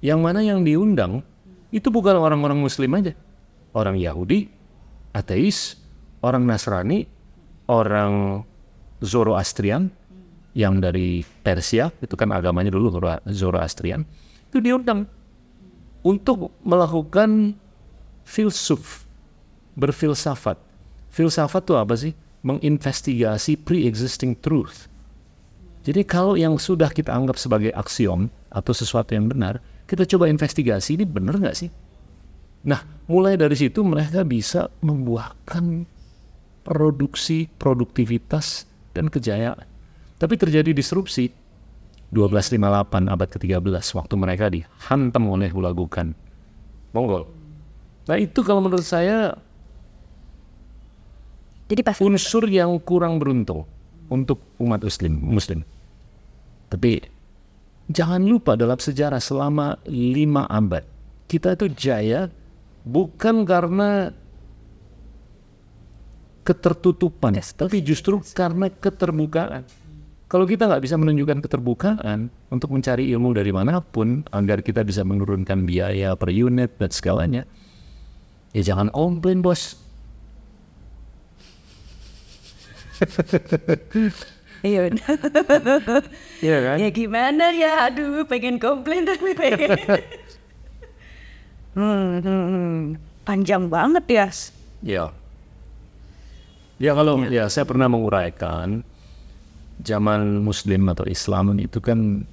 [0.00, 1.20] Yang mana yang diundang
[1.68, 3.12] itu bukan orang-orang muslim aja.
[3.76, 4.48] Orang Yahudi,
[5.12, 5.76] ateis,
[6.24, 7.04] orang Nasrani,
[7.68, 8.40] orang
[9.04, 9.92] Zoroastrian
[10.56, 14.06] yang dari Persia, itu kan agamanya dulu Zoro- Zoroastrian,
[14.48, 15.04] itu diundang
[16.00, 17.58] untuk melakukan
[18.24, 19.04] filsuf,
[19.74, 20.56] berfilsafat.
[21.14, 22.10] Filsafat itu apa sih?
[22.42, 24.90] Menginvestigasi pre-existing truth.
[25.86, 30.98] Jadi kalau yang sudah kita anggap sebagai aksiom atau sesuatu yang benar, kita coba investigasi
[30.98, 31.70] ini benar nggak sih?
[32.66, 35.86] Nah, mulai dari situ mereka bisa membuahkan
[36.64, 39.68] produksi, produktivitas, dan kejayaan.
[40.16, 41.28] Tapi terjadi disrupsi
[42.14, 46.16] 1258 abad ke-13 waktu mereka dihantam oleh Hulagukan
[46.94, 47.26] Mongol.
[48.06, 49.36] Nah itu kalau menurut saya
[51.64, 53.64] Jadi pas unsur yang kurang beruntung
[54.12, 55.60] untuk umat muslim muslim.
[56.68, 57.00] Tapi
[57.88, 60.84] jangan lupa dalam sejarah selama lima abad
[61.28, 62.28] kita itu jaya
[62.84, 64.12] bukan karena
[66.44, 69.64] ketertutupan tapi justru karena keterbukaan.
[70.28, 75.06] Kalau kita nggak bisa menunjukkan keterbukaan untuk mencari ilmu dari mana pun agar kita bisa
[75.06, 77.42] menurunkan biaya per unit dan segalanya
[78.50, 79.78] ya jangan komplain bos
[84.64, 84.88] Iya.
[86.40, 86.76] Iya kan?
[86.80, 87.92] ya gimana ya?
[87.92, 89.76] Aduh, pengen komplain tapi pengen.
[91.76, 92.80] hmm, hmm, hmm.
[93.28, 94.26] Panjang banget ya.
[94.80, 95.04] Ya.
[96.80, 98.80] Ya kalau ya saya pernah menguraikan
[99.84, 102.24] zaman Muslim atau Islam itu kan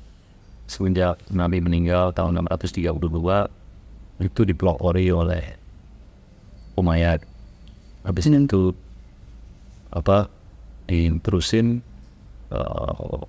[0.72, 2.95] semenjak Nabi meninggal tahun 632
[4.24, 5.59] itu dipelopori oleh
[6.80, 7.28] Umayyad.
[8.07, 8.72] Habis itu
[9.91, 10.32] apa
[10.91, 11.79] diterusin
[12.51, 13.19] eh,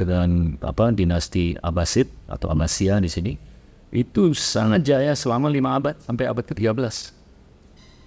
[0.00, 3.32] dengan apa dinasti Abbasid atau Abbasiyah di sini
[3.92, 7.12] itu sangat jaya selama lima abad sampai abad ke-13.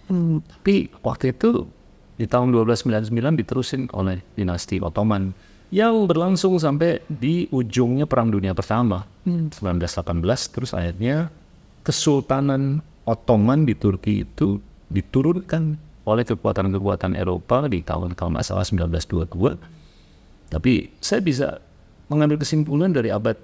[0.09, 1.69] Hmm, tapi waktu itu
[2.17, 5.36] di tahun 1299 diterusin oleh dinasti Ottoman
[5.73, 11.34] yang berlangsung sampai di ujungnya Perang Dunia Pertama 1918 terus akhirnya
[11.81, 14.61] Kesultanan Ottoman di Turki itu
[14.93, 21.64] diturunkan oleh kekuatan-kekuatan Eropa di tahun kalau nggak salah 1922 tapi saya bisa
[22.12, 23.39] mengambil kesimpulan dari abad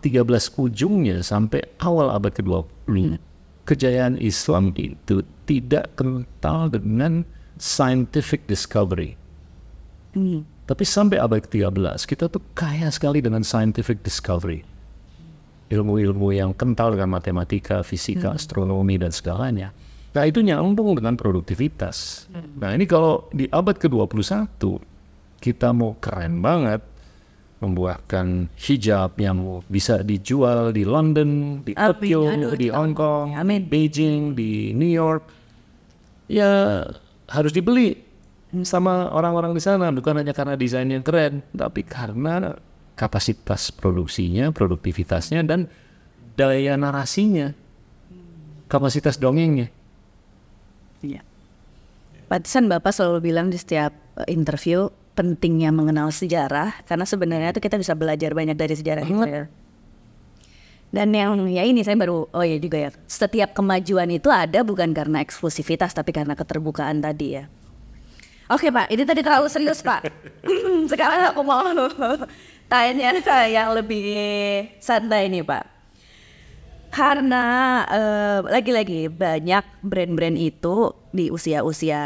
[0.00, 0.22] 13
[0.54, 3.18] ujungnya sampai awal abad ke-20
[3.68, 7.28] kejayaan Islam itu tidak kental dengan
[7.60, 9.20] scientific discovery.
[10.64, 14.64] Tapi sampai abad ke-13 kita tuh kaya sekali dengan scientific discovery.
[15.68, 19.76] Ilmu-ilmu yang kental dengan matematika, fisika, astronomi dan segalanya.
[20.16, 22.26] Nah itu nyambung dengan produktivitas.
[22.32, 24.58] Nah ini kalau di abad ke-21
[25.38, 26.82] kita mau keren banget
[27.58, 33.66] membuahkan hijab yang bisa dijual di London, di Tokyo, di Hong Kong, Amin.
[33.66, 35.26] Beijing, di New York,
[36.30, 36.86] ya
[37.26, 37.98] harus dibeli
[38.62, 39.90] sama orang-orang di sana.
[39.90, 42.54] Bukan hanya karena desain yang keren, tapi karena
[42.94, 45.66] kapasitas produksinya, produktivitasnya dan
[46.38, 47.50] daya narasinya,
[48.70, 49.74] kapasitas dongengnya.
[51.02, 51.22] Iya.
[52.28, 57.74] Pantesan Bapak selalu bilang di setiap eh, interview pentingnya mengenal sejarah karena sebenarnya itu kita
[57.74, 59.44] bisa belajar banyak dari sejarah itu ya.
[60.88, 62.90] Dan yang ya ini saya baru oh ya juga ya.
[63.04, 67.44] Setiap kemajuan itu ada bukan karena eksklusivitas tapi karena keterbukaan tadi ya.
[68.48, 70.08] Oke Pak, ini tadi terlalu serius Pak.
[70.92, 71.60] Sekarang aku mau
[72.72, 73.12] tanya
[73.44, 75.77] yang lebih santai nih Pak.
[76.88, 77.44] Karena
[77.84, 82.00] eh, lagi-lagi banyak brand-brand itu di usia-usia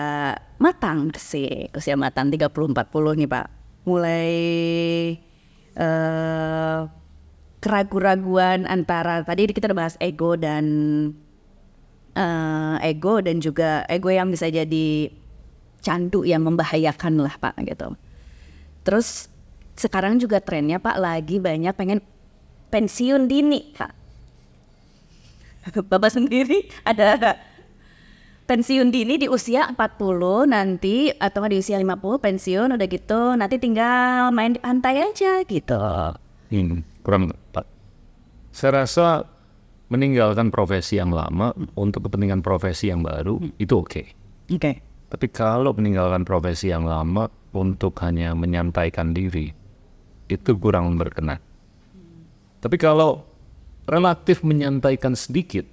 [0.58, 3.46] matang sih, usia matang 30-40 nih Pak.
[3.86, 4.32] Mulai
[5.72, 6.80] eh
[7.62, 10.66] keraguan-raguan antara tadi kita bahas ego dan
[12.18, 15.08] eh, ego dan juga ego yang bisa jadi
[15.82, 17.94] candu yang membahayakan lah Pak gitu.
[18.82, 19.30] Terus
[19.78, 22.02] sekarang juga trennya Pak lagi banyak pengen
[22.74, 24.01] pensiun dini Pak.
[25.90, 27.38] Bapak sendiri ada
[28.46, 34.34] pensiun dini di usia 40 nanti atau di usia 50 pensiun udah gitu nanti tinggal
[34.34, 35.80] main di pantai aja gitu.
[36.52, 37.64] Hmm, kurang tepat.
[38.52, 39.24] Saya rasa
[39.88, 44.02] meninggalkan profesi yang lama untuk kepentingan profesi yang baru itu oke.
[44.52, 44.72] Oke.
[45.12, 49.52] Tapi kalau meninggalkan profesi yang lama untuk hanya menyantaikan diri,
[50.32, 51.36] itu kurang berkenan.
[52.64, 53.31] Tapi kalau
[53.86, 55.66] relatif menyantaikan sedikit,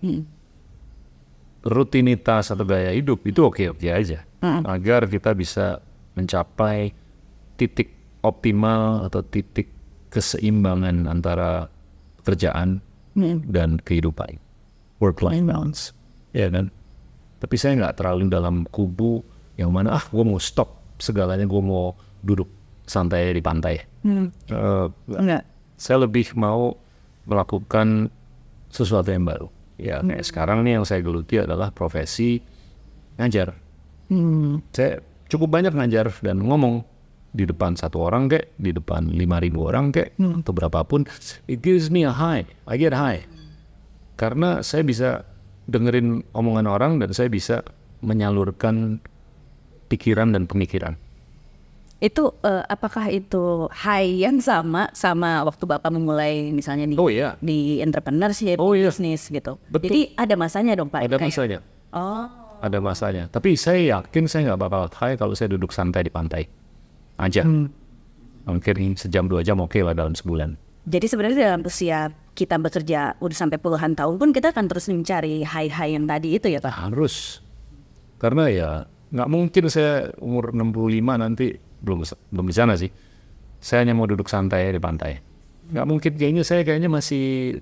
[1.66, 4.24] rutinitas atau gaya hidup itu oke-oke aja.
[4.64, 5.84] Agar kita bisa
[6.16, 6.95] mencapai
[7.60, 7.91] titik
[8.24, 9.68] optimal atau titik
[10.10, 11.68] keseimbangan antara
[12.24, 12.80] kerjaan
[13.51, 14.39] dan kehidupan.
[14.99, 15.82] Work-life balance.
[16.32, 16.72] Ya kan?
[17.39, 19.24] Tapi saya nggak terlalu dalam kubu
[19.55, 22.47] yang mana ah gue mau stop segalanya gue mau duduk
[22.84, 23.80] santai di pantai.
[24.03, 25.43] Eh, Enggak.
[25.80, 26.76] saya lebih mau
[27.30, 28.09] melakukan
[28.73, 29.47] sesuatu yang baru.
[29.80, 32.41] Ya kayak sekarang nih yang saya geluti adalah profesi
[33.15, 33.55] ngajar.
[34.73, 34.99] Saya
[35.30, 36.84] cukup banyak ngajar dan ngomong
[37.30, 41.05] di depan satu orang kek, di depan lima ribu orang kek, atau berapapun.
[41.45, 42.49] It gives me a high.
[42.65, 43.23] I get high.
[44.17, 45.23] Karena saya bisa
[45.69, 47.61] dengerin omongan orang dan saya bisa
[48.01, 48.99] menyalurkan
[49.88, 50.97] pikiran dan pemikiran.
[51.99, 57.35] Itu eh, apakah itu high yang sama sama waktu Bapak memulai misalnya di Oh iya.
[57.43, 58.87] di entrepreneurship, Oh iya.
[58.87, 59.59] bisnis gitu.
[59.67, 59.91] Betul.
[59.91, 61.03] Jadi ada masanya dong Pak.
[61.03, 61.59] Ada Kayak- masanya.
[61.91, 62.27] Oh.
[62.59, 63.23] ada masanya.
[63.27, 66.43] Tapi saya yakin saya nggak bakal high kalau saya duduk santai di pantai
[67.15, 67.43] aja.
[68.43, 70.55] Mungkin sejam dua jam oke lah dalam sebulan.
[70.83, 75.43] Jadi sebenarnya dalam usia kita bekerja udah sampai puluhan tahun pun kita akan terus mencari
[75.43, 76.71] high-high yang tadi itu ya Pak.
[76.71, 77.43] Harus.
[78.17, 78.69] Karena ya
[79.11, 81.47] nggak mungkin saya umur 65 nanti
[81.84, 82.91] belum belum di sana sih.
[83.59, 85.19] Saya hanya mau duduk santai di pantai.
[85.69, 87.57] Nggak mungkin kayaknya saya kayaknya masih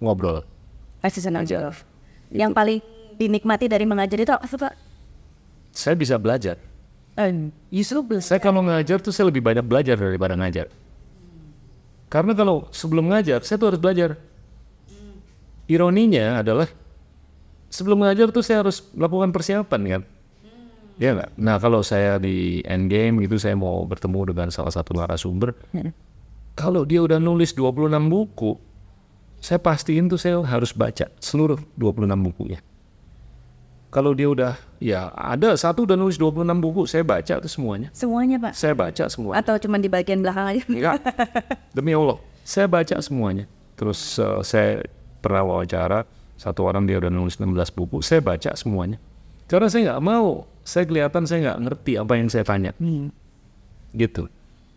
[0.00, 0.44] ngobrol.
[1.00, 1.72] Pasti senang juga.
[2.30, 2.78] Yang paling
[3.16, 4.74] dinikmati dari mengajar itu apa Pak?
[5.72, 6.60] Saya bisa belajar.
[7.18, 8.36] Eh, Justru belajar.
[8.36, 10.68] Saya kalau ngajar tuh saya lebih banyak belajar daripada ngajar.
[12.10, 14.18] Karena kalau sebelum ngajar, saya tuh harus belajar.
[15.70, 16.66] Ironinya adalah
[17.70, 20.02] sebelum ngajar tuh saya harus melakukan persiapan kan.
[21.00, 21.32] Ya nggak?
[21.40, 25.56] Nah kalau saya di endgame gitu saya mau bertemu dengan salah satu narasumber.
[26.52, 28.60] Kalau dia udah nulis 26 buku,
[29.40, 32.60] saya pastiin tuh saya harus baca seluruh 26 bukunya.
[33.90, 37.88] Kalau dia udah, ya ada satu udah nulis 26 buku, saya baca tuh semuanya.
[37.90, 38.52] Semuanya Pak.
[38.54, 39.32] Saya baca semua.
[39.34, 40.62] Atau cuma di bagian belakang aja?
[40.68, 41.00] Enggak.
[41.74, 42.20] Demi Allah.
[42.46, 43.50] Saya baca semuanya.
[43.74, 44.70] Terus eh, saya
[45.24, 46.06] pernah wawancara
[46.38, 47.98] satu orang dia udah nulis 16 buku.
[48.04, 49.02] Saya baca semuanya.
[49.50, 50.46] Karena saya nggak mau.
[50.62, 52.70] Saya kelihatan saya nggak ngerti apa yang saya tanya.
[53.90, 54.30] Gitu.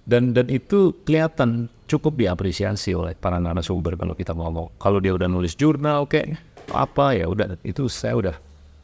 [0.03, 4.73] Dan dan itu kelihatan cukup diapresiasi oleh para narasumber kalau kita ngomong.
[4.81, 6.41] Kalau dia udah nulis jurnal kayak
[6.73, 8.35] apa ya udah itu saya udah.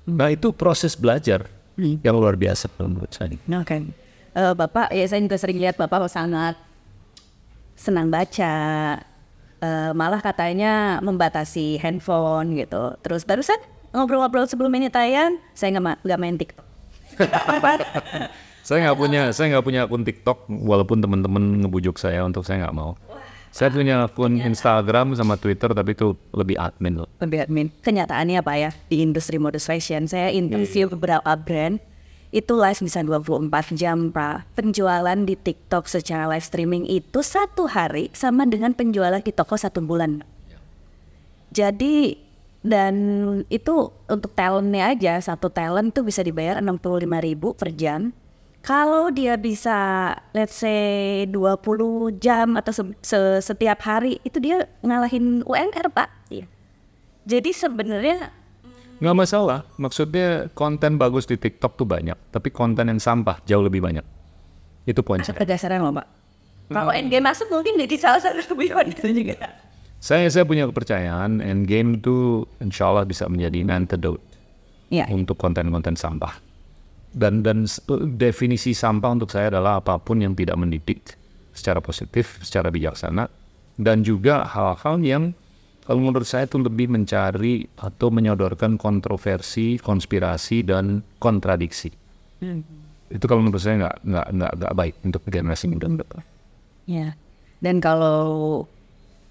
[0.05, 3.33] Nah itu proses belajar yang luar biasa menurut saya.
[3.33, 3.89] Oke.
[4.29, 6.53] Eh, Bapak, ya saya juga sering lihat Bapak sangat
[7.73, 8.53] senang baca.
[9.59, 12.93] Eh, malah katanya membatasi handphone gitu.
[13.01, 13.57] Terus barusan
[13.93, 16.65] ngobrol-ngobrol sebelum ini tayang, saya nggak ma- main TikTok.
[18.59, 22.75] Saya nggak punya, saya nggak punya akun TikTok, walaupun teman-teman ngebujuk saya untuk saya nggak
[22.77, 22.93] mau.
[23.49, 27.09] Saya punya akun Instagram sama Twitter, tapi itu lebih admin loh.
[27.17, 27.73] Lebih admin.
[27.81, 31.81] Kenyataannya Pak ya, di industri modus fashion, saya interview beberapa brand,
[32.29, 34.53] itu live bisa 24 jam Pak.
[34.53, 39.81] Penjualan di TikTok secara live streaming itu satu hari sama dengan penjualan di toko satu
[39.81, 40.21] bulan.
[41.49, 42.28] Jadi
[42.59, 42.93] dan
[43.47, 48.11] itu untuk talentnya aja satu talent tuh bisa dibayar 65.000 ribu per jam.
[48.59, 55.47] Kalau dia bisa let's say 20 jam atau se- se- setiap hari itu dia ngalahin
[55.47, 56.09] UMR Pak.
[56.27, 56.45] Iya.
[57.23, 58.35] Jadi sebenarnya
[58.99, 63.79] Nggak masalah, maksudnya konten bagus di TikTok tuh banyak, tapi konten yang sampah jauh lebih
[63.79, 64.03] banyak.
[64.83, 65.39] Itu poin ada saya.
[65.39, 66.07] pedasaran loh Pak.
[66.67, 69.39] Kalau endgame masuk mungkin jadi salah satu tujuan itu juga.
[69.99, 74.23] Saya saya punya kepercayaan, Endgame itu insya Allah bisa menjadi antidote
[74.89, 75.11] Iya.
[75.11, 76.39] untuk konten-konten sampah.
[77.09, 77.83] Dan dan s-
[78.15, 81.19] definisi sampah untuk saya adalah apa pun yang tidak mendidik
[81.51, 83.27] secara positif, secara bijaksana,
[83.75, 85.25] dan juga hal-hal yang
[85.79, 91.89] Kalau menurut saya itu lebih mencari atau menyodorkan kontroversi, konspirasi dan kontradiksi.
[93.09, 95.89] Itu kalau menurut saya nggak nggak nggak nggak baik untuk generasi muda.
[96.85, 97.17] Ya.
[97.57, 98.69] Dan kalau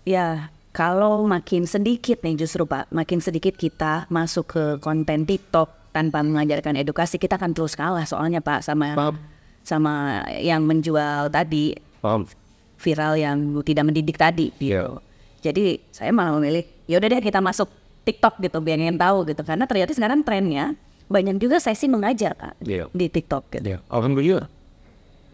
[0.03, 6.23] ya kalau makin sedikit nih justru Pak, makin sedikit kita masuk ke konten TikTok tanpa
[6.23, 9.19] mengajarkan edukasi, kita akan terus kalah soalnya Pak sama Paham.
[9.67, 9.95] sama
[10.39, 12.31] yang menjual tadi Paham?
[12.79, 14.71] viral yang tidak mendidik tadi gitu.
[14.71, 15.03] Iya.
[15.43, 17.67] Jadi saya malah memilih ya udah deh kita masuk
[18.07, 20.79] TikTok gitu biar yang tahu gitu karena ternyata sekarang trennya
[21.11, 22.87] banyak juga sesi mengajar Kak Iya.
[22.95, 23.67] di TikTok gitu.
[23.67, 24.47] Ya, alhamdulillah.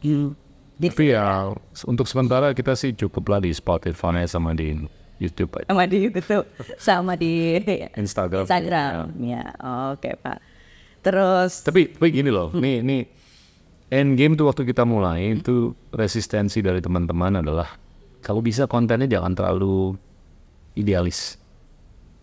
[0.01, 1.53] Di Tapi ya
[1.85, 4.73] untuk sementara kita sih cukup lah di Spotify sama di
[5.25, 5.67] YouTube aja.
[5.73, 6.21] sama di itu
[6.77, 7.57] sama di
[8.05, 8.45] Instagram.
[8.45, 9.17] Instagram.
[9.19, 9.57] Ya,
[9.97, 10.39] oke Pak.
[11.05, 13.03] Terus Tapi, tapi gini loh, nih nih
[13.93, 17.69] end game tuh waktu kita mulai itu resistensi dari teman-teman adalah
[18.25, 19.97] kalau bisa kontennya jangan terlalu
[20.73, 21.37] idealis.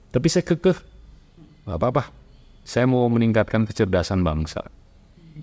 [0.09, 0.75] Tapi saya kekeh,
[1.69, 2.09] nggak apa-apa.
[2.65, 4.65] Saya mau meningkatkan kecerdasan bangsa.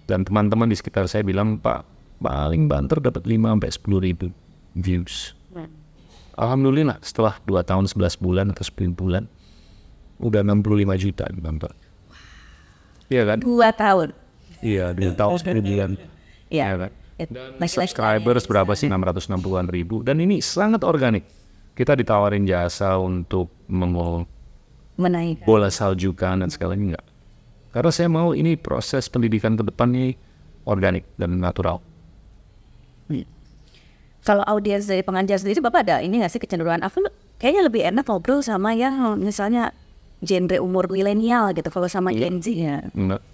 [0.04, 1.86] Dan teman-teman di sekitar saya bilang, Pak,
[2.20, 4.26] paling banter dapat 5 sampai 10 ribu
[4.76, 5.32] views.
[6.38, 9.26] Alhamdulillah setelah 2 tahun 11 bulan atau 10 bulan,
[10.22, 11.72] udah 65 juta yang nonton.
[13.08, 13.38] Iya kan?
[13.40, 14.12] dua tahun.
[14.60, 15.90] Iya, dua tahun 10 bulan.
[15.96, 16.06] Ya.
[16.52, 16.90] Iya kan?
[17.18, 18.86] It- Dan like- like- subscribers berapa sih?
[18.86, 20.06] 660-an ribu.
[20.06, 21.26] Dan ini sangat organik.
[21.74, 24.26] Kita ditawarin jasa untuk mengol
[24.94, 25.46] menaikkan.
[25.46, 27.06] bola saljukan dan segalanya enggak.
[27.70, 30.14] Karena saya mau ini proses pendidikan ke depan ini
[30.66, 31.78] organik dan natural.
[34.28, 37.08] Kalau audiens dari pengajar sendiri Bapak ada ini nggak sih kecenderungan aku
[37.40, 39.72] kayaknya lebih enak ngobrol sama yang misalnya
[40.20, 42.84] genre umur milenial gitu kalau sama Gen Z ya.
[42.92, 43.24] Enggak.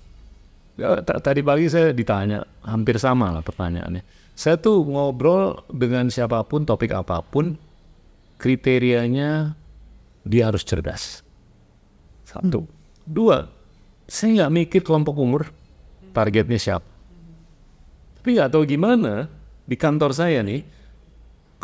[0.78, 4.06] Ya, ta- tadi pagi saya ditanya hampir sama lah pertanyaannya.
[4.38, 7.58] Saya tuh ngobrol dengan siapa pun topik apa pun
[8.38, 9.58] kriterianya
[10.22, 11.26] dia harus cerdas.
[12.22, 12.70] Satu.
[13.02, 13.50] Dua,
[14.06, 15.50] saya nggak mikir kelompok umur
[16.14, 16.86] targetnya siapa.
[18.18, 19.26] Tapi nggak tahu gimana
[19.66, 20.62] di kantor saya nih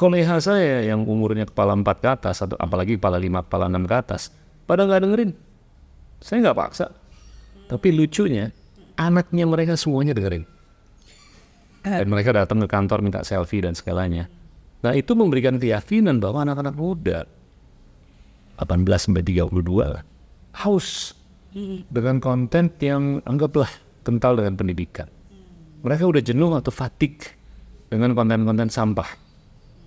[0.00, 3.92] koleha saya yang umurnya kepala empat ke atas atau apalagi kepala lima kepala enam ke
[3.92, 4.32] atas
[4.64, 5.30] pada nggak dengerin.
[6.24, 6.88] Saya nggak paksa.
[7.68, 8.48] Tapi lucunya
[8.96, 10.48] anaknya mereka semuanya dengerin.
[11.84, 14.32] Dan mereka datang ke kantor minta selfie dan segalanya.
[14.80, 17.28] Nah itu memberikan keyakinan bahwa anak-anak muda
[18.56, 19.52] 18 sampai 32
[19.84, 20.04] lah,
[20.64, 21.16] haus
[21.88, 23.68] dengan konten yang anggaplah
[24.04, 25.08] kental dengan pendidikan.
[25.80, 27.36] Mereka udah jenuh atau fatigue
[27.88, 29.29] dengan konten-konten sampah.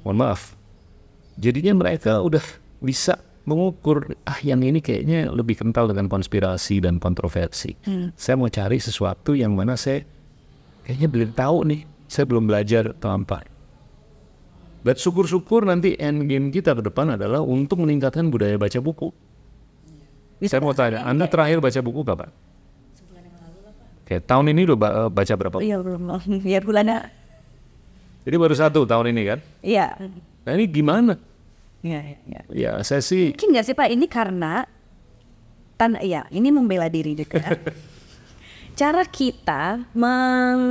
[0.03, 0.41] Mohon maaf.
[1.35, 2.43] Jadinya mereka udah
[2.77, 7.75] bisa mengukur ah yang ini kayaknya lebih kental dengan konspirasi dan kontroversi.
[8.15, 10.03] Saya mau cari sesuatu yang mana saya
[10.85, 11.81] kayaknya belum tahu nih.
[12.07, 13.41] Saya belum belajar atau apa.
[14.83, 19.09] Dan syukur-syukur nanti end game kita ke depan adalah untuk meningkatkan budaya baca buku.
[20.43, 22.27] Saya mau tanya, Anda terakhir baca buku kapan?
[24.03, 25.57] Oke, tahun ini udah ba- baca berapa?
[25.63, 26.11] Iya belum
[26.43, 27.22] ya bulannya.
[28.23, 29.39] Jadi baru satu tahun ini kan?
[29.59, 29.87] Iya.
[30.43, 31.13] Nah ini gimana?
[31.83, 32.41] Iya, iya, iya.
[32.51, 34.63] Ya saya sih Mungkin nggak sih Pak ini karena
[35.75, 37.43] tan ya ini membela diri juga.
[38.79, 40.61] Cara kita meng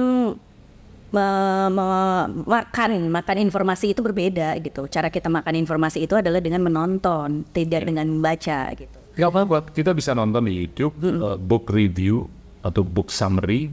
[1.13, 4.89] me- me- makan makan informasi itu berbeda gitu.
[4.89, 8.97] Cara kita makan informasi itu adalah dengan menonton, tidak dengan membaca gitu.
[9.13, 12.25] Gak apa-apa, kita bisa nonton di YouTube uh, book review
[12.65, 13.69] atau book summary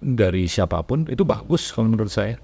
[0.00, 2.40] dari siapa pun itu bagus kalau menurut saya.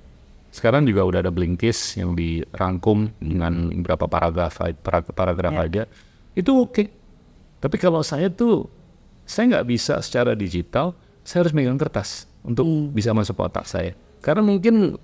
[0.53, 5.65] Sekarang juga udah ada Blinkist yang dirangkum dengan beberapa paragraf para- paragraf Ya.
[5.65, 5.83] aja.
[6.37, 6.93] Itu oke.
[7.57, 8.69] Tapi kalau saya tuh
[9.25, 10.93] saya nggak bisa secara digital,
[11.25, 13.97] saya harus megang kertas untuk bisa masuk ke otak saya.
[14.21, 15.01] Karena mungkin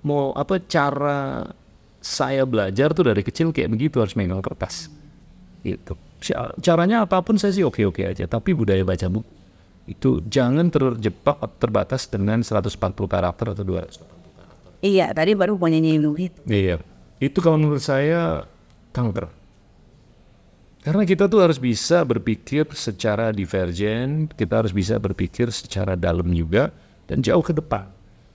[0.00, 1.50] mau apa cara
[1.98, 4.86] saya belajar tuh dari kecil kayak begitu harus megang kertas
[5.60, 5.98] gitu.
[6.22, 9.28] Ca- Caranya apa pun saya sih oke-oke aja, tapi budaya baca buku
[9.88, 12.78] itu jangan terjebak terbatas dengan 140
[13.10, 13.98] karakter atau 200.
[14.80, 16.40] Iya, tadi baru nyinggung itu.
[16.48, 16.80] Iya.
[17.20, 18.48] Itu kalau menurut saya
[18.96, 19.28] kanker.
[20.80, 26.72] Karena kita tuh harus bisa berpikir secara divergen, kita harus bisa berpikir secara dalam juga
[27.04, 27.84] dan jauh ke depan.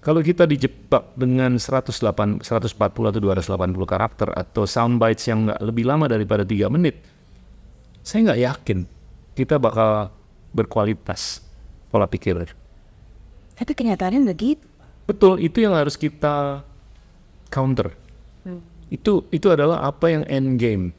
[0.06, 5.89] Kalau kita dijebak dengan 108, 140 atau 280 karakter atau sound bites yang nggak lebih
[5.89, 7.02] lama daripada 3 menit,
[8.06, 8.80] saya nggak yakin
[9.34, 10.14] kita bakal
[10.54, 11.41] berkualitas
[11.89, 12.46] pola pikir.
[13.58, 14.74] Tapi kenyataannya nggak gitu.
[15.06, 16.66] Betul, itu yang harus kita
[17.49, 17.93] counter.
[18.89, 20.93] Itu itu adalah apa yang end game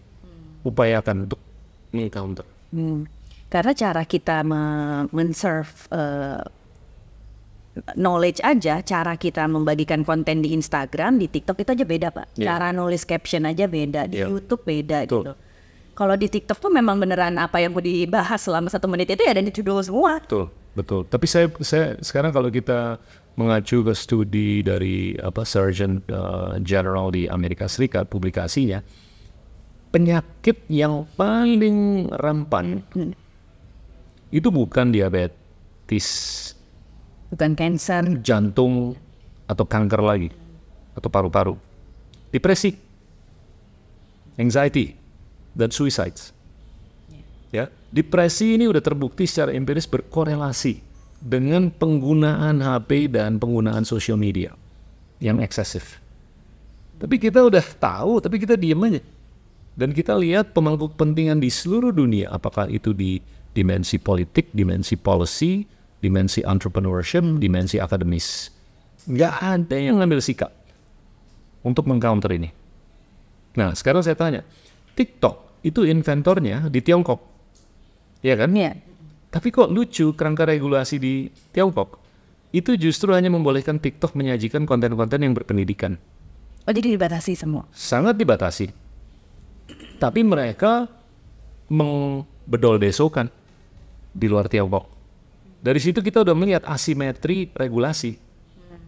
[0.63, 1.39] upayakan untuk
[2.11, 2.47] counter.
[2.75, 3.07] Hmm.
[3.47, 6.43] Karena cara kita me- men-serve eh,
[7.95, 12.27] knowledge aja, cara kita membagikan konten di Instagram, di TikTok itu aja beda pak.
[12.35, 12.47] Iya.
[12.53, 14.33] Cara nulis caption aja beda, di Iya.
[14.33, 15.23] YouTube beda Betul.
[15.23, 15.33] gitu.
[15.97, 19.33] Kalau di TikTok tuh memang beneran apa yang mau dibahas selama satu menit itu ya
[19.33, 20.21] ada di judul semua.
[20.21, 21.01] Betul, betul.
[21.09, 23.01] Tapi saya saya sekarang kalau kita
[23.37, 28.81] mengacu ke studi dari apa Surgeon uh, General di Amerika Serikat publikasinya
[29.93, 32.85] penyakit yang paling rampan
[34.29, 36.07] itu bukan diabetes,
[37.31, 38.21] Bukan cancer.
[38.21, 38.99] jantung
[39.47, 40.29] atau kanker lagi
[40.99, 41.55] atau paru-paru.
[42.35, 42.75] Depresi,
[44.37, 44.99] anxiety,
[45.55, 46.35] dan suicides.
[47.55, 50.83] Ya, depresi ini udah terbukti secara empiris berkorelasi
[51.21, 54.53] dengan penggunaan HP dan penggunaan sosial media
[55.21, 56.01] yang eksesif.
[56.97, 59.03] Tapi kita udah tahu, tapi kita diem aja.
[59.77, 63.21] Dan kita lihat pemangku kepentingan di seluruh dunia, apakah itu di
[63.53, 65.69] dimensi politik, dimensi policy,
[66.01, 68.49] dimensi entrepreneurship, dimensi akademis.
[69.09, 70.53] Nggak ada yang ngambil sikap
[71.61, 72.49] untuk mengcounter ini.
[73.57, 74.41] Nah, sekarang saya tanya,
[74.97, 77.21] TikTok itu inventornya di Tiongkok,
[78.21, 78.53] ya kan?
[78.53, 78.77] Iya.
[79.31, 82.01] Tapi kok lucu kerangka regulasi di Tiongkok
[82.55, 85.99] itu justru hanya membolehkan TikTok menyajikan konten-konten yang berpendidikan.
[86.67, 87.69] Oh jadi dibatasi semua.
[87.75, 88.71] Sangat dibatasi.
[90.01, 90.89] Tapi mereka
[91.69, 93.29] membedol desokan
[94.15, 94.89] di luar Tiongkok.
[95.61, 98.17] Dari situ kita udah melihat asimetri regulasi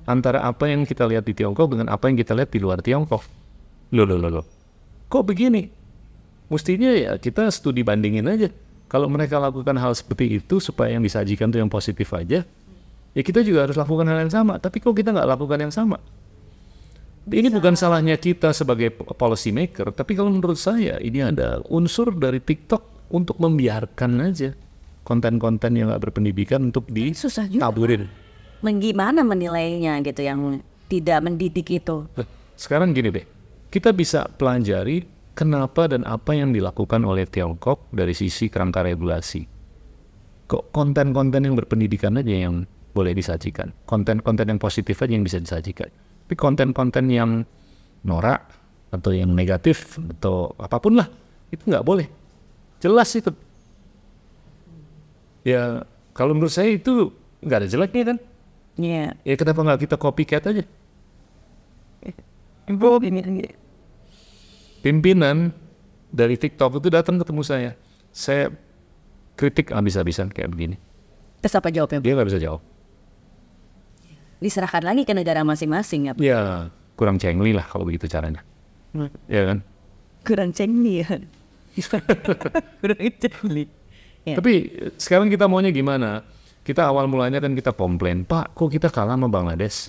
[0.09, 3.20] antara apa yang kita lihat di Tiongkok dengan apa yang kita lihat di luar Tiongkok.
[3.93, 4.47] Loh, loh, loh, loh.
[5.12, 5.68] Kok begini?
[6.49, 8.49] Mestinya ya kita studi bandingin aja.
[8.89, 12.41] Kalau mereka lakukan hal seperti itu supaya yang disajikan tuh yang positif aja,
[13.12, 14.57] ya kita juga harus lakukan hal yang sama.
[14.57, 16.01] Tapi kok kita nggak lakukan yang sama?
[17.28, 22.41] Ini bukan salahnya kita sebagai policy maker, tapi kalau menurut saya ini ada unsur dari
[22.41, 24.57] TikTok untuk membiarkan aja
[25.05, 28.09] konten-konten yang nggak berpendidikan untuk ditaburin.
[28.64, 32.09] Menggimana menilainya gitu yang tidak mendidik itu.
[32.57, 33.28] Sekarang gini deh,
[33.68, 35.05] kita bisa pelajari
[35.39, 39.47] kenapa dan apa yang dilakukan oleh Tiongkok dari sisi kerangka regulasi.
[40.51, 45.86] Kok konten-konten yang berpendidikan aja yang boleh disajikan, konten-konten yang positif aja yang bisa disajikan.
[46.26, 47.47] Tapi konten-konten yang
[48.03, 48.51] norak
[48.91, 51.07] atau yang negatif atau apa pun lah
[51.55, 52.11] itu nggak boleh.
[52.82, 53.30] Jelas itu.
[55.47, 55.86] Ya
[56.18, 57.14] kalau menurut saya itu
[57.47, 58.18] nggak ada jeleknya kan.
[58.74, 59.07] Iya.
[59.22, 60.64] Ya kenapa nggak kita copycat aja?
[64.81, 65.53] Pimpinan
[66.09, 67.72] dari TikTok itu datang ketemu saya.
[68.14, 68.51] Saya
[69.39, 70.76] kritik habis-habisan kayak begini.
[71.39, 72.03] Terus apa jawabnya?
[72.03, 72.62] Dia nggak bisa jawab.
[74.39, 76.12] Diserahkan lagi ke negara masing-masing ya.
[76.18, 76.41] Ya
[76.99, 78.43] kurang cengli lah kalau begitu caranya.
[79.31, 79.59] Ya kan?
[80.26, 81.11] Kurang cengli ya.
[82.83, 83.70] Kurang cengli.
[84.26, 84.35] Ya.
[84.35, 86.26] Tapi eh, sekarang kita maunya gimana?
[86.66, 89.89] Kita awal mulanya kan kita komplain, Pak, kok kita kalah sama Bangladesh?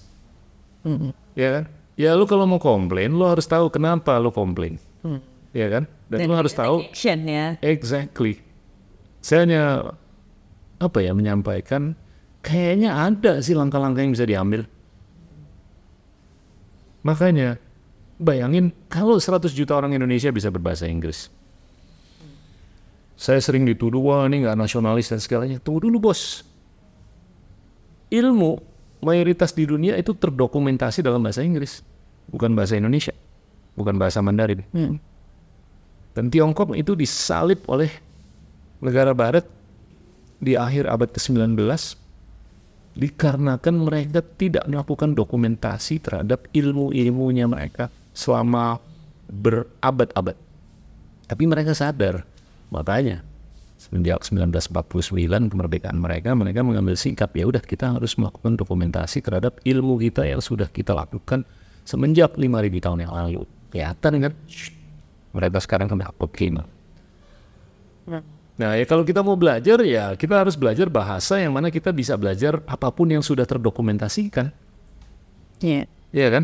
[1.36, 1.64] Ya kan?
[2.00, 4.80] Ya lu kalau mau komplain, lu harus tahu kenapa lu komplain.
[5.52, 5.84] Ya kan?
[6.08, 7.60] Dan, lu harus tahu action ya.
[7.60, 8.40] Exactly.
[9.20, 9.64] Saya hanya
[10.80, 11.92] apa ya menyampaikan
[12.40, 14.64] kayaknya ada sih langkah-langkah yang bisa diambil.
[17.04, 17.60] Makanya
[18.16, 21.28] bayangin kalau 100 juta orang Indonesia bisa berbahasa Inggris.
[23.20, 25.60] Saya sering dituduh wah ini nggak nasionalis dan segalanya.
[25.60, 26.48] Tunggu dulu bos.
[28.08, 28.52] Ilmu
[29.04, 31.84] mayoritas di dunia itu terdokumentasi dalam bahasa Inggris,
[32.30, 33.14] bukan bahasa Indonesia,
[33.74, 34.64] bukan bahasa Mandarin.
[36.14, 37.90] Dan Tiongkok itu disalib oleh
[38.82, 39.46] negara barat
[40.40, 41.60] di akhir abad ke-19
[43.00, 48.82] dikarenakan mereka tidak melakukan dokumentasi terhadap ilmu-ilmunya mereka selama
[49.30, 50.36] berabad-abad.
[51.30, 52.26] Tapi mereka sadar,
[52.74, 53.22] makanya
[53.80, 60.02] semenjak 1949 kemerdekaan mereka, mereka mengambil sikap ya udah kita harus melakukan dokumentasi terhadap ilmu
[60.02, 61.46] kita yang sudah kita lakukan
[61.90, 63.42] semenjak 5000 tahun yang lalu.
[63.74, 64.34] Kelihatan kan?
[64.46, 64.70] Shh,
[65.34, 66.46] mereka sekarang kan oke.
[68.60, 72.14] Nah ya kalau kita mau belajar ya kita harus belajar bahasa yang mana kita bisa
[72.20, 74.54] belajar apa pun yang sudah terdokumentasikan.
[75.66, 75.90] Iya.
[76.14, 76.44] Iya kan?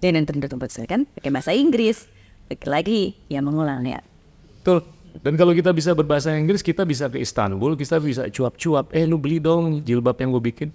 [0.00, 2.08] Dan yang tentu tempat saya kan pakai bahasa Inggris.
[2.50, 4.00] Lagi-lagi ya mengulang ya.
[4.60, 4.84] Betul.
[5.20, 9.20] Dan kalau kita bisa berbahasa Inggris, kita bisa ke Istanbul, kita bisa cuap-cuap, eh lu
[9.20, 10.68] beli dong jilbab yang gue bikin.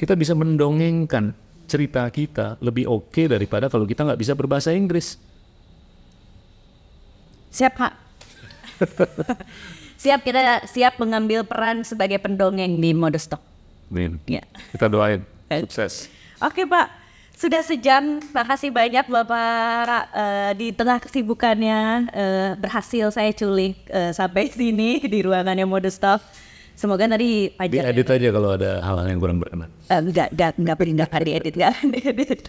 [0.00, 5.16] Kita bisa mendongengkan cerita kita lebih oke daripada kalau kita nggak bisa berbahasa Inggris.
[7.54, 7.92] Siap Kak.
[10.02, 13.40] siap kita siap mengambil peran sebagai pendongeng di Modestok.
[13.88, 14.18] Amin.
[14.26, 14.42] Ya.
[14.74, 15.22] Kita doain.
[15.62, 16.10] Sukses.
[16.42, 16.90] Oke Pak,
[17.38, 18.18] sudah sejam.
[18.34, 25.22] Makasih banyak Bapak eh, di tengah kesibukannya eh, berhasil saya culik eh, sampai sini di
[25.22, 26.18] ruangannya Modestok.
[26.74, 29.70] Semoga tadi pajak Diedit aja kalau ada hal-hal yang kurang berkenan.
[29.86, 32.40] Eh, enggak, enggak, enggak perlu enggak diedit, enggak diedit.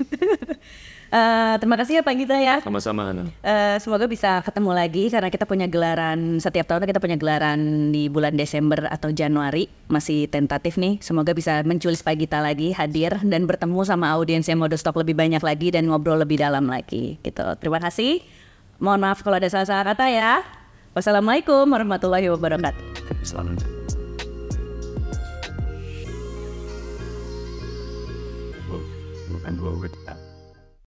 [1.16, 2.56] Eh, terima kasih ya Pak Gita ya.
[2.66, 3.30] Sama-sama Hana.
[3.46, 8.10] Eh, semoga bisa ketemu lagi karena kita punya gelaran setiap tahun kita punya gelaran di
[8.10, 10.98] bulan Desember atau Januari masih tentatif nih.
[11.00, 15.72] Semoga bisa menculis Pak Gita lagi hadir dan bertemu sama audiensnya Modostok lebih banyak lagi
[15.72, 17.46] dan ngobrol lebih dalam lagi gitu.
[17.62, 18.26] Terima kasih.
[18.82, 20.44] Mohon maaf kalau ada salah-salah kata ya.
[20.98, 22.76] Wassalamualaikum warahmatullahi wabarakatuh.
[23.24, 23.75] Selamat.
[29.46, 29.74] Bukan dua